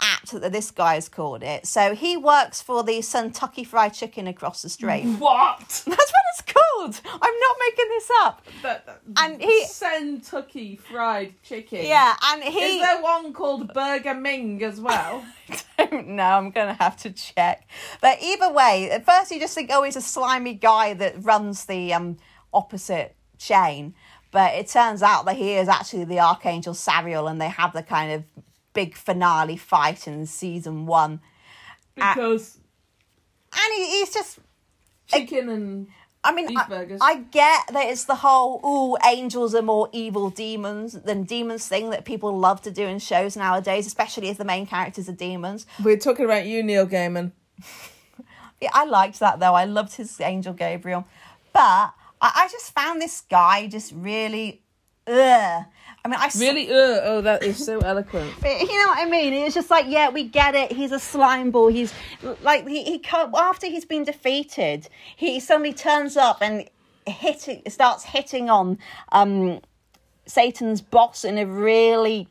apt 0.00 0.32
that 0.40 0.52
this 0.52 0.70
guy 0.70 0.94
has 0.94 1.08
called 1.08 1.42
it. 1.42 1.66
So 1.66 1.94
he 1.94 2.16
works 2.16 2.62
for 2.62 2.82
the 2.82 3.02
Kentucky 3.02 3.64
Fried 3.64 3.94
Chicken 3.94 4.26
across 4.26 4.62
the 4.62 4.68
street. 4.68 5.04
What? 5.18 5.58
That's 5.68 5.86
what 5.86 5.96
it's 5.96 6.42
called. 6.42 7.00
I'm 7.04 7.20
not 7.20 7.56
making 7.60 7.88
this 7.88 8.10
up. 8.22 8.46
That- 8.62 8.86
that- 8.86 9.00
And 9.16 9.40
he- 9.42 9.66
Kentucky 9.78 10.76
Fried 10.76 11.34
Chicken. 11.42 11.84
Yeah, 11.84 12.14
and 12.24 12.42
he. 12.44 12.76
Is 12.76 12.82
there 12.82 13.02
one 13.02 13.32
called 13.32 13.72
Burger 13.74 14.14
Ming 14.14 14.62
as 14.62 14.80
well? 14.80 15.24
don't 15.78 16.08
know. 16.08 16.22
I'm 16.22 16.50
going 16.50 16.68
to 16.74 16.82
have 16.82 16.96
to 16.98 17.10
check. 17.10 17.68
But 18.00 18.18
either 18.22 18.52
way, 18.52 18.90
at 18.90 19.04
first 19.04 19.30
you 19.30 19.40
just 19.40 19.54
think, 19.54 19.70
oh, 19.72 19.82
he's 19.82 19.96
a 19.96 20.00
slimy 20.00 20.54
guy 20.54 20.94
that 20.94 21.14
runs 21.24 21.64
the 21.66 21.92
um, 21.94 22.16
opposite 22.52 23.16
chain. 23.38 23.94
But 24.30 24.54
it 24.54 24.68
turns 24.68 25.02
out 25.02 25.24
that 25.24 25.36
he 25.36 25.54
is 25.54 25.68
actually 25.68 26.04
the 26.04 26.20
Archangel 26.20 26.74
Sariel, 26.74 27.30
and 27.30 27.40
they 27.40 27.48
have 27.48 27.72
the 27.72 27.82
kind 27.82 28.12
of 28.12 28.24
big 28.78 28.94
finale 28.96 29.56
fight 29.56 30.06
in 30.06 30.24
season 30.24 30.86
one. 30.86 31.20
Because 31.96 32.58
And 33.52 33.74
he, 33.76 33.84
he's 33.98 34.12
just. 34.14 34.38
chicken 35.08 35.48
and 35.48 35.88
I 36.22 36.32
mean, 36.32 36.56
I. 36.56 36.96
I 37.00 37.14
get 37.16 37.68
that 37.72 37.86
it's 37.88 38.04
the 38.04 38.16
whole 38.16 38.60
"oh, 38.62 38.96
angels 39.04 39.52
are 39.54 39.62
more 39.62 39.88
evil 39.92 40.30
demons 40.30 40.92
than 40.92 41.24
demons" 41.24 41.66
thing 41.66 41.90
that 41.90 42.04
people 42.04 42.38
love 42.38 42.60
to 42.62 42.70
do 42.70 42.84
in 42.86 42.98
shows 43.00 43.36
nowadays, 43.36 43.86
especially 43.86 44.28
if 44.28 44.38
the 44.38 44.44
main 44.44 44.64
characters 44.66 45.08
are 45.08 45.18
demons. 45.28 45.66
we're 45.82 45.96
talking 45.96 46.24
about 46.24 46.46
you, 46.46 46.62
Neil 46.62 46.86
Gaiman. 46.86 47.32
Yeah, 48.60 48.70
I 48.74 48.86
liked 48.86 49.20
that 49.20 49.38
though. 49.38 49.54
I 49.54 49.66
loved 49.66 49.94
his 49.94 50.20
Angel 50.20 50.52
Gabriel. 50.52 51.06
But 51.52 51.94
I, 52.20 52.28
I 52.42 52.48
just 52.50 52.74
found 52.74 53.00
this 53.00 53.20
guy 53.20 53.68
just 53.68 53.92
really 53.94 54.62
ugh. 55.08 55.64
I 56.04 56.08
mean 56.08 56.18
I 56.20 56.26
s- 56.26 56.40
Really? 56.40 56.70
Uh, 56.70 57.00
oh, 57.02 57.20
that 57.22 57.42
is 57.42 57.64
so 57.64 57.80
eloquent. 57.80 58.32
you 58.44 58.50
know 58.66 58.86
what 58.88 58.98
I 58.98 59.10
mean? 59.10 59.32
It's 59.32 59.54
just 59.54 59.70
like, 59.70 59.86
yeah, 59.88 60.08
we 60.10 60.24
get 60.24 60.54
it. 60.54 60.72
He's 60.72 60.92
a 60.92 60.98
slime 61.00 61.50
ball. 61.50 61.68
He's 61.68 61.92
like 62.42 62.66
he, 62.68 62.84
he 62.84 62.98
co- 62.98 63.30
after 63.36 63.66
he's 63.66 63.84
been 63.84 64.04
defeated, 64.04 64.88
he 65.16 65.40
suddenly 65.40 65.72
turns 65.72 66.16
up 66.16 66.38
and 66.40 66.68
hitting 67.06 67.62
starts 67.68 68.04
hitting 68.04 68.48
on 68.50 68.78
um 69.12 69.60
Satan's 70.26 70.80
boss 70.82 71.24
in 71.24 71.38
a 71.38 71.46
really 71.46 72.28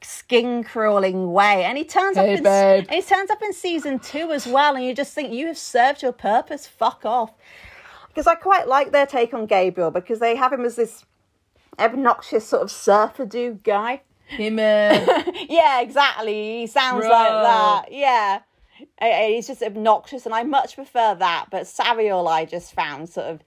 skin 0.00 0.64
crawling 0.64 1.32
way. 1.32 1.64
And 1.64 1.78
he 1.78 1.84
turns 1.84 2.16
up 2.16 2.26
in 2.26 2.42
babe. 2.42 2.86
and 2.88 2.94
he 2.94 3.02
turns 3.02 3.30
up 3.30 3.42
in 3.42 3.52
season 3.52 3.98
two 4.00 4.32
as 4.32 4.46
well, 4.46 4.74
and 4.76 4.84
you 4.84 4.94
just 4.94 5.14
think 5.14 5.32
you 5.32 5.46
have 5.46 5.58
served 5.58 6.02
your 6.02 6.12
purpose. 6.12 6.66
Fuck 6.66 7.04
off. 7.04 7.32
Because 8.08 8.26
I 8.26 8.34
quite 8.34 8.68
like 8.68 8.92
their 8.92 9.06
take 9.06 9.34
on 9.34 9.46
Gabriel 9.46 9.90
because 9.90 10.20
they 10.20 10.36
have 10.36 10.52
him 10.52 10.64
as 10.64 10.76
this 10.76 11.04
obnoxious 11.78 12.46
sort 12.46 12.62
of 12.62 12.70
surfer 12.70 13.26
dude 13.26 13.62
guy. 13.62 14.02
Him, 14.26 14.58
uh, 14.58 15.22
yeah, 15.48 15.80
exactly. 15.80 16.60
He 16.60 16.66
sounds 16.66 17.06
Bro. 17.06 17.10
like 17.10 17.28
that. 17.28 17.84
Yeah. 17.90 18.40
He's 19.00 19.46
just 19.46 19.62
obnoxious, 19.62 20.26
and 20.26 20.34
I 20.34 20.42
much 20.42 20.74
prefer 20.74 21.14
that. 21.14 21.46
But 21.50 21.64
Sariel, 21.64 22.28
I 22.28 22.44
just 22.44 22.74
found 22.74 23.08
sort 23.08 23.26
of 23.26 23.40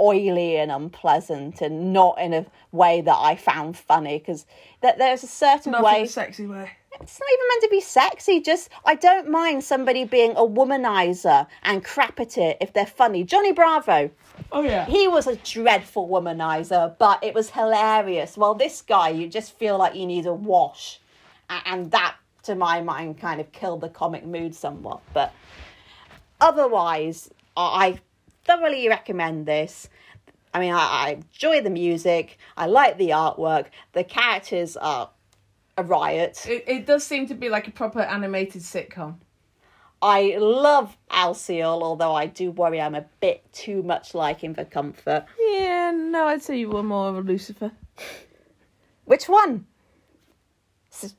oily 0.00 0.56
and 0.56 0.70
unpleasant, 0.70 1.60
and 1.60 1.92
not 1.92 2.20
in 2.20 2.32
a 2.32 2.46
way 2.70 3.00
that 3.00 3.16
I 3.16 3.36
found 3.36 3.76
funny. 3.76 4.18
Because 4.18 4.46
that 4.80 4.98
there's 4.98 5.22
a 5.22 5.26
certain 5.26 5.72
not 5.72 5.78
in 5.80 5.84
way. 5.84 6.02
a 6.02 6.08
sexy 6.08 6.46
way. 6.46 6.70
It's 7.00 7.18
not 7.18 7.28
even 7.32 7.48
meant 7.48 7.62
to 7.62 7.68
be 7.68 7.80
sexy. 7.80 8.40
Just 8.40 8.70
I 8.84 8.94
don't 8.94 9.28
mind 9.28 9.64
somebody 9.64 10.04
being 10.04 10.32
a 10.32 10.46
womanizer 10.46 11.46
and 11.62 11.84
crap 11.84 12.20
at 12.20 12.38
it 12.38 12.58
if 12.60 12.72
they're 12.72 12.86
funny. 12.86 13.24
Johnny 13.24 13.52
Bravo. 13.52 14.10
Oh 14.52 14.62
yeah. 14.62 14.84
He 14.84 15.08
was 15.08 15.26
a 15.26 15.36
dreadful 15.36 16.08
womanizer, 16.08 16.96
but 16.98 17.24
it 17.24 17.34
was 17.34 17.50
hilarious. 17.50 18.36
While 18.36 18.54
this 18.54 18.82
guy, 18.82 19.08
you 19.08 19.26
just 19.26 19.58
feel 19.58 19.78
like 19.78 19.94
you 19.94 20.06
need 20.06 20.26
a 20.26 20.34
wash. 20.34 21.00
And 21.48 21.90
that, 21.90 22.16
to 22.44 22.54
my 22.54 22.80
mind, 22.82 23.18
kind 23.18 23.40
of 23.40 23.50
killed 23.52 23.80
the 23.80 23.88
comic 23.88 24.24
mood 24.24 24.54
somewhat. 24.54 25.00
But 25.14 25.32
otherwise, 26.40 27.30
I 27.56 27.86
I 27.86 28.00
thoroughly 28.44 28.88
recommend 28.88 29.46
this. 29.46 29.88
I 30.54 30.60
mean, 30.60 30.74
I, 30.74 30.78
I 30.78 31.10
enjoy 31.12 31.62
the 31.62 31.70
music, 31.70 32.38
I 32.56 32.66
like 32.66 32.98
the 32.98 33.10
artwork, 33.10 33.66
the 33.92 34.04
characters 34.04 34.76
are 34.76 35.08
a 35.78 35.82
riot. 35.82 36.44
It, 36.46 36.64
it 36.66 36.86
does 36.86 37.04
seem 37.04 37.26
to 37.28 37.34
be 37.34 37.48
like 37.48 37.68
a 37.68 37.70
proper 37.70 38.00
animated 38.00 38.60
sitcom. 38.62 39.16
I 40.04 40.36
love 40.38 40.96
Alciel, 41.10 41.80
although 41.82 42.12
I 42.14 42.26
do 42.26 42.50
worry 42.50 42.80
I'm 42.80 42.96
a 42.96 43.04
bit 43.20 43.44
too 43.52 43.84
much 43.84 44.14
like 44.14 44.40
him 44.40 44.52
for 44.52 44.64
comfort. 44.64 45.26
Yeah, 45.38 45.92
no, 45.94 46.26
I'd 46.26 46.42
say 46.42 46.58
you 46.58 46.70
were 46.70 46.82
more 46.82 47.08
of 47.08 47.16
a 47.16 47.20
Lucifer. 47.20 47.70
Which 49.04 49.28
one? 49.28 49.66
S- 50.92 51.14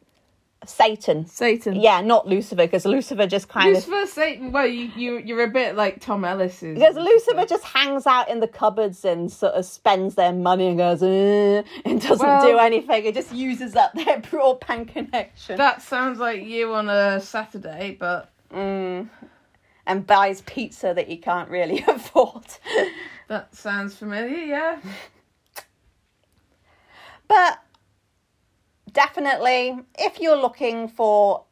Satan. 0.65 1.25
Satan. 1.27 1.75
Yeah, 1.75 2.01
not 2.01 2.27
Lucifer, 2.27 2.55
because 2.63 2.85
Lucifer 2.85 3.25
just 3.25 3.47
kind 3.47 3.69
of. 3.69 3.75
Lucifer, 3.87 4.05
Satan. 4.05 4.51
Well, 4.51 4.67
you 4.67 4.91
you 4.97 5.17
you're 5.17 5.43
a 5.43 5.49
bit 5.49 5.75
like 5.77 6.01
Tom 6.01 6.25
Ellis. 6.25 6.61
Is 6.61 6.77
Because 6.77 6.95
Lucifer 6.95 7.45
just 7.45 7.63
hangs 7.63 8.05
out 8.05 8.29
in 8.29 8.41
the 8.41 8.47
cupboards 8.47 9.05
and 9.05 9.31
sort 9.31 9.53
of 9.53 9.65
spends 9.65 10.15
their 10.15 10.33
money 10.33 10.67
and 10.67 10.77
goes, 10.77 11.01
"Uh," 11.03 11.63
and 11.85 12.01
doesn't 12.01 12.19
Well- 12.25 12.41
do 12.45 12.57
anything. 12.57 13.05
It 13.05 13.15
just 13.15 13.33
uses 13.33 13.75
up 13.77 13.93
their 13.93 14.19
broadband 14.21 14.89
connection 14.89 15.57
That 15.57 15.81
sounds 15.81 16.19
like 16.19 16.43
you 16.43 16.73
on 16.73 16.89
a 16.89 17.21
Saturday, 17.21 17.95
but 17.99 18.29
Mm. 18.53 19.09
and 19.87 20.05
buys 20.07 20.41
pizza 20.41 20.93
that 20.95 21.07
he 21.07 21.17
can't 21.17 21.49
really 21.49 21.83
afford. 21.87 22.45
that 23.27 23.53
sounds 23.55 23.95
familiar. 23.95 24.37
Yeah. 24.37 24.79
But 27.27 27.63
definitely, 28.91 29.79
if 29.97 30.19
you're 30.19 30.37
looking 30.37 30.87
for 30.87 31.45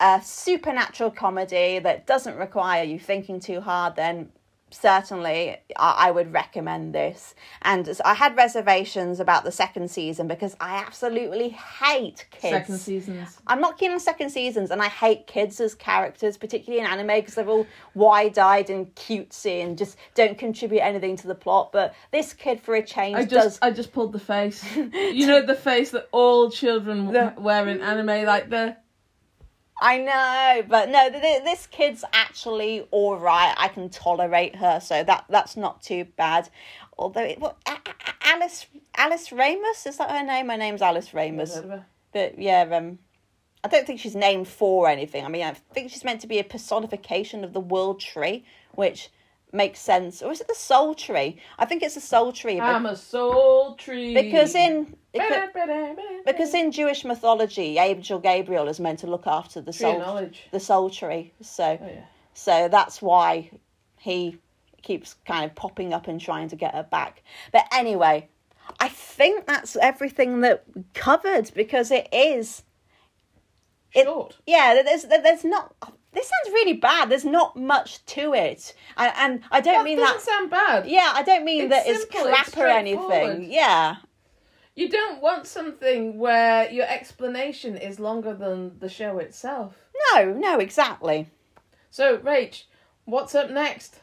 a 0.00 0.20
supernatural 0.22 1.10
comedy 1.10 1.80
that 1.80 2.06
doesn't 2.06 2.36
require 2.36 2.84
you 2.84 2.98
thinking 2.98 3.40
too 3.40 3.60
hard, 3.60 3.96
then 3.96 4.30
certainly 4.70 5.56
I, 5.76 6.10
would 6.10 6.32
recommend 6.32 6.94
this. 6.94 7.34
And 7.62 7.88
I 8.04 8.14
had 8.14 8.36
reservations 8.36 9.20
about 9.20 9.44
the 9.44 9.52
second 9.52 9.90
season 9.90 10.28
because 10.28 10.56
I 10.60 10.76
absolutely 10.78 11.50
hate 11.50 12.26
kids. 12.30 12.52
Second 12.52 12.78
seasons. 12.78 13.38
I'm 13.46 13.60
not 13.60 13.78
keen 13.78 13.92
on 13.92 14.00
second 14.00 14.30
seasons, 14.30 14.70
and 14.70 14.82
I 14.82 14.88
hate 14.88 15.26
kids 15.26 15.60
as 15.60 15.74
characters, 15.74 16.36
particularly 16.36 16.84
in 16.84 16.90
anime, 16.90 17.18
because 17.20 17.34
they're 17.34 17.48
all 17.48 17.66
wide-eyed 17.94 18.70
and 18.70 18.94
cutesy 18.94 19.62
and 19.62 19.76
just 19.76 19.96
don't 20.14 20.38
contribute 20.38 20.80
anything 20.80 21.16
to 21.16 21.26
the 21.26 21.34
plot. 21.34 21.72
But 21.72 21.94
this 22.10 22.32
kid, 22.32 22.60
for 22.60 22.74
a 22.74 22.84
change, 22.84 23.16
I 23.16 23.24
just 23.24 23.32
does. 23.32 23.58
I 23.62 23.70
just 23.70 23.92
pulled 23.92 24.12
the 24.12 24.18
face. 24.18 24.64
you 24.76 25.26
know 25.26 25.44
the 25.44 25.54
face 25.54 25.90
that 25.90 26.08
all 26.12 26.50
children 26.50 27.12
w- 27.12 27.40
wear 27.40 27.68
in 27.68 27.80
anime, 27.80 28.24
like 28.24 28.50
the 28.50 28.76
I 29.80 29.98
know, 29.98 30.64
but 30.68 30.88
no, 30.88 31.08
th- 31.08 31.22
th- 31.22 31.44
this 31.44 31.66
kid's 31.66 32.04
actually 32.12 32.86
all 32.90 33.16
right. 33.16 33.54
I 33.56 33.68
can 33.68 33.88
tolerate 33.88 34.56
her, 34.56 34.80
so 34.80 35.04
that 35.04 35.26
that's 35.28 35.56
not 35.56 35.82
too 35.82 36.04
bad. 36.16 36.48
Although, 36.98 37.24
it, 37.24 37.38
what, 37.38 37.56
Alice 38.22 38.66
Alas 38.98 39.30
Ramus 39.30 39.86
is 39.86 39.98
that 39.98 40.10
her 40.10 40.24
name? 40.24 40.48
My 40.48 40.56
name's 40.56 40.82
Alas 40.82 41.14
Ramus. 41.14 41.60
But 42.12 42.38
yeah, 42.38 42.62
um, 42.72 42.98
I 43.62 43.68
don't 43.68 43.86
think 43.86 44.00
she's 44.00 44.16
named 44.16 44.48
for 44.48 44.88
anything. 44.88 45.24
I 45.24 45.28
mean, 45.28 45.44
I 45.44 45.52
think 45.52 45.90
she's 45.90 46.04
meant 46.04 46.20
to 46.22 46.26
be 46.26 46.38
a 46.38 46.44
personification 46.44 47.44
of 47.44 47.52
the 47.52 47.60
world 47.60 48.00
tree, 48.00 48.44
which 48.72 49.10
makes 49.52 49.80
sense. 49.80 50.22
Or 50.22 50.30
is 50.32 50.40
it 50.40 50.48
the 50.48 50.54
soul 50.54 50.94
tree? 50.94 51.40
I 51.58 51.64
think 51.64 51.82
it's 51.82 51.94
the 51.94 52.00
soul 52.00 52.32
tree. 52.32 52.60
I'm 52.60 52.86
a 52.86 52.96
soul 52.96 53.74
tree. 53.76 54.14
because 54.14 54.54
in 54.54 54.96
because, 56.26 56.54
in 56.54 56.70
Jewish 56.70 57.04
mythology, 57.04 57.78
Angel 57.78 58.18
Gabriel 58.18 58.68
is 58.68 58.78
meant 58.78 58.98
to 59.00 59.06
look 59.06 59.26
after 59.26 59.60
the 59.60 59.72
Tree 59.72 59.80
soul 59.80 60.30
the 60.52 60.60
soul 60.60 60.90
tree. 60.90 61.32
So 61.40 61.78
Oh, 61.80 61.86
yeah. 61.86 62.04
so 62.34 62.68
that's 62.68 63.00
why 63.02 63.50
he 63.98 64.38
keeps 64.82 65.16
kind 65.26 65.44
of 65.44 65.54
popping 65.54 65.92
up 65.92 66.06
and 66.08 66.20
trying 66.20 66.48
to 66.48 66.56
get 66.56 66.74
her 66.74 66.84
back. 66.84 67.22
But 67.52 67.64
anyway, 67.72 68.28
I 68.78 68.88
think 68.88 69.46
that's 69.46 69.76
everything 69.76 70.40
that 70.42 70.64
covered 70.94 71.50
because 71.54 71.90
it 71.90 72.08
is 72.12 72.62
it- 73.94 74.04
Short. 74.04 74.36
yeah, 74.46 74.82
there's 74.84 75.04
there's 75.04 75.44
not. 75.44 75.74
This 76.18 76.28
sounds 76.28 76.52
really 76.52 76.72
bad. 76.74 77.10
There's 77.10 77.24
not 77.24 77.54
much 77.56 78.04
to 78.06 78.34
it, 78.34 78.74
and, 78.96 79.12
and 79.16 79.40
I 79.52 79.60
don't 79.60 79.74
That 79.74 79.84
mean 79.84 79.98
doesn't 79.98 80.16
that. 80.16 80.22
sound 80.24 80.50
bad. 80.50 80.86
Yeah, 80.86 81.12
I 81.14 81.22
don't 81.22 81.44
mean 81.44 81.62
It's 81.62 81.70
that 81.70 81.86
it's 81.86 82.00
simple, 82.00 82.26
it's 82.32 82.50
crap 82.54 82.64
or 82.64 82.66
anything. 82.66 83.52
Yeah, 83.52 83.96
You 84.74 84.88
don't 84.88 85.20
want 85.22 85.46
something 85.46 86.18
where 86.18 86.68
your 86.70 86.86
explanation 86.88 87.76
is 87.76 88.00
longer 88.00 88.34
than 88.34 88.80
the 88.80 88.88
show 88.88 89.18
itself. 89.18 89.76
no, 90.12 90.32
no, 90.32 90.58
exactly. 90.58 91.28
So, 91.90 92.18
Rach, 92.18 92.64
what's 93.04 93.34
up 93.36 93.50
next? 93.50 94.00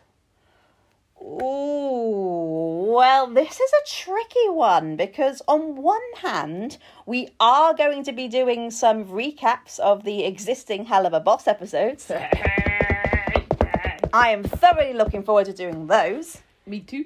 Ooh, 1.22 2.92
well, 2.94 3.28
this 3.28 3.60
is 3.60 3.72
a 3.72 3.88
tricky 3.90 4.50
one 4.50 4.96
because, 4.96 5.42
on 5.48 5.76
one 5.82 6.02
hand, 6.18 6.78
we 7.06 7.30
are 7.40 7.74
going 7.74 8.04
to 8.04 8.12
be 8.12 8.28
doing 8.28 8.70
some 8.70 9.06
recaps 9.06 9.80
of 9.80 10.04
the 10.04 10.24
existing 10.26 10.86
Helluva 10.86 11.24
Boss 11.24 11.48
episodes. 11.48 12.12
I 14.14 14.30
am 14.30 14.44
thoroughly 14.44 14.94
looking 14.94 15.24
forward 15.24 15.46
to 15.48 15.54
doing 15.54 15.88
those. 15.88 16.42
Me 16.66 16.80
too. 16.80 17.06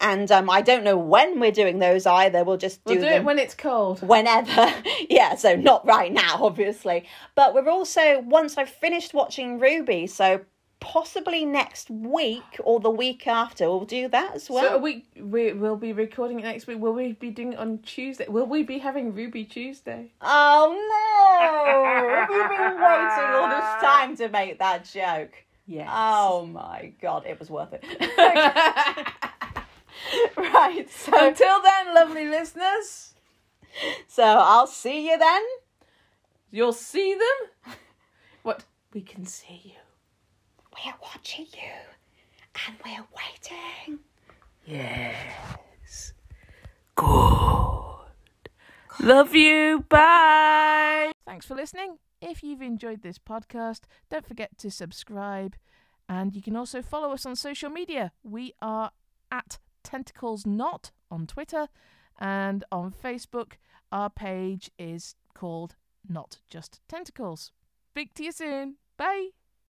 And 0.00 0.32
um, 0.32 0.48
I 0.48 0.62
don't 0.62 0.84
know 0.84 0.96
when 0.96 1.38
we're 1.38 1.52
doing 1.52 1.78
those 1.78 2.06
either. 2.06 2.42
We'll 2.44 2.56
just 2.56 2.82
do 2.84 2.94
We'll 2.94 3.02
do 3.02 3.08
them 3.10 3.22
it 3.22 3.24
when 3.26 3.38
it's 3.38 3.54
cold. 3.54 4.00
whenever. 4.00 4.72
yeah, 5.10 5.34
so 5.34 5.54
not 5.56 5.84
right 5.86 6.10
now, 6.10 6.38
obviously. 6.42 7.06
But 7.34 7.52
we're 7.52 7.68
also, 7.68 8.20
once 8.20 8.56
I've 8.56 8.70
finished 8.70 9.12
watching 9.12 9.60
RWBY, 9.60 10.08
so 10.08 10.40
possibly 10.80 11.44
next 11.44 11.90
week 11.90 12.58
or 12.64 12.80
the 12.80 12.90
week 12.90 13.26
after, 13.26 13.64
we'll 13.68 13.84
do 13.84 14.08
that 14.08 14.34
as 14.34 14.48
well. 14.50 14.64
so 14.64 14.78
we 14.78 15.04
we 15.16 15.52
will 15.52 15.76
be 15.76 15.92
recording 15.92 16.40
it 16.40 16.42
next 16.42 16.66
week. 16.66 16.78
Will 16.80 16.92
we 16.94 17.12
be 17.12 17.30
doing 17.30 17.52
it 17.52 17.58
on 17.58 17.78
Tuesday? 17.78 18.26
Will 18.28 18.46
we 18.46 18.62
be 18.62 18.78
having 18.78 19.14
Ruby 19.14 19.44
Tuesday? 19.44 20.10
Oh 20.20 20.74
no! 20.90 22.34
We've 22.34 22.48
been 22.48 22.58
waiting 22.80 23.30
all 23.34 23.48
this 23.48 23.82
time 23.82 24.16
to 24.16 24.28
make 24.28 24.58
that 24.58 24.84
joke. 24.84 25.32
Yes. 25.66 25.88
Oh 25.92 26.46
my 26.46 26.92
god, 27.00 27.24
it 27.26 27.38
was 27.38 27.48
worth 27.50 27.72
it. 27.72 27.84
right, 30.36 30.90
so 30.90 31.12
Until 31.28 31.62
then, 31.62 31.94
lovely 31.94 32.26
listeners, 32.26 33.14
so 34.08 34.24
I'll 34.24 34.66
see 34.66 35.08
you 35.10 35.18
then. 35.18 35.42
you'll 36.50 36.72
see 36.72 37.14
them. 37.14 37.74
What 38.42 38.64
we 38.94 39.02
can 39.02 39.26
see 39.26 39.60
you. 39.64 39.79
We're 40.84 40.94
watching 41.02 41.46
you 41.52 41.70
and 42.66 42.76
we're 42.84 43.06
waiting. 43.14 43.98
Yes. 44.64 46.12
Good. 46.94 48.50
Love 49.00 49.34
you. 49.34 49.84
Bye. 49.88 51.12
Thanks 51.26 51.46
for 51.46 51.54
listening. 51.54 51.98
If 52.22 52.42
you've 52.42 52.62
enjoyed 52.62 53.02
this 53.02 53.18
podcast, 53.18 53.80
don't 54.10 54.26
forget 54.26 54.56
to 54.58 54.70
subscribe. 54.70 55.56
And 56.08 56.34
you 56.34 56.42
can 56.42 56.56
also 56.56 56.82
follow 56.82 57.12
us 57.12 57.26
on 57.26 57.36
social 57.36 57.70
media. 57.70 58.12
We 58.22 58.54
are 58.62 58.90
at 59.30 59.58
Tentacles 59.84 60.46
Not 60.46 60.92
on 61.10 61.26
Twitter 61.26 61.68
and 62.18 62.64
on 62.72 62.92
Facebook. 62.92 63.52
Our 63.92 64.10
page 64.10 64.70
is 64.78 65.14
called 65.34 65.76
Not 66.08 66.38
Just 66.48 66.80
Tentacles. 66.88 67.52
Speak 67.92 68.14
to 68.14 68.24
you 68.24 68.32
soon. 68.32 68.76
Bye. 68.96 69.30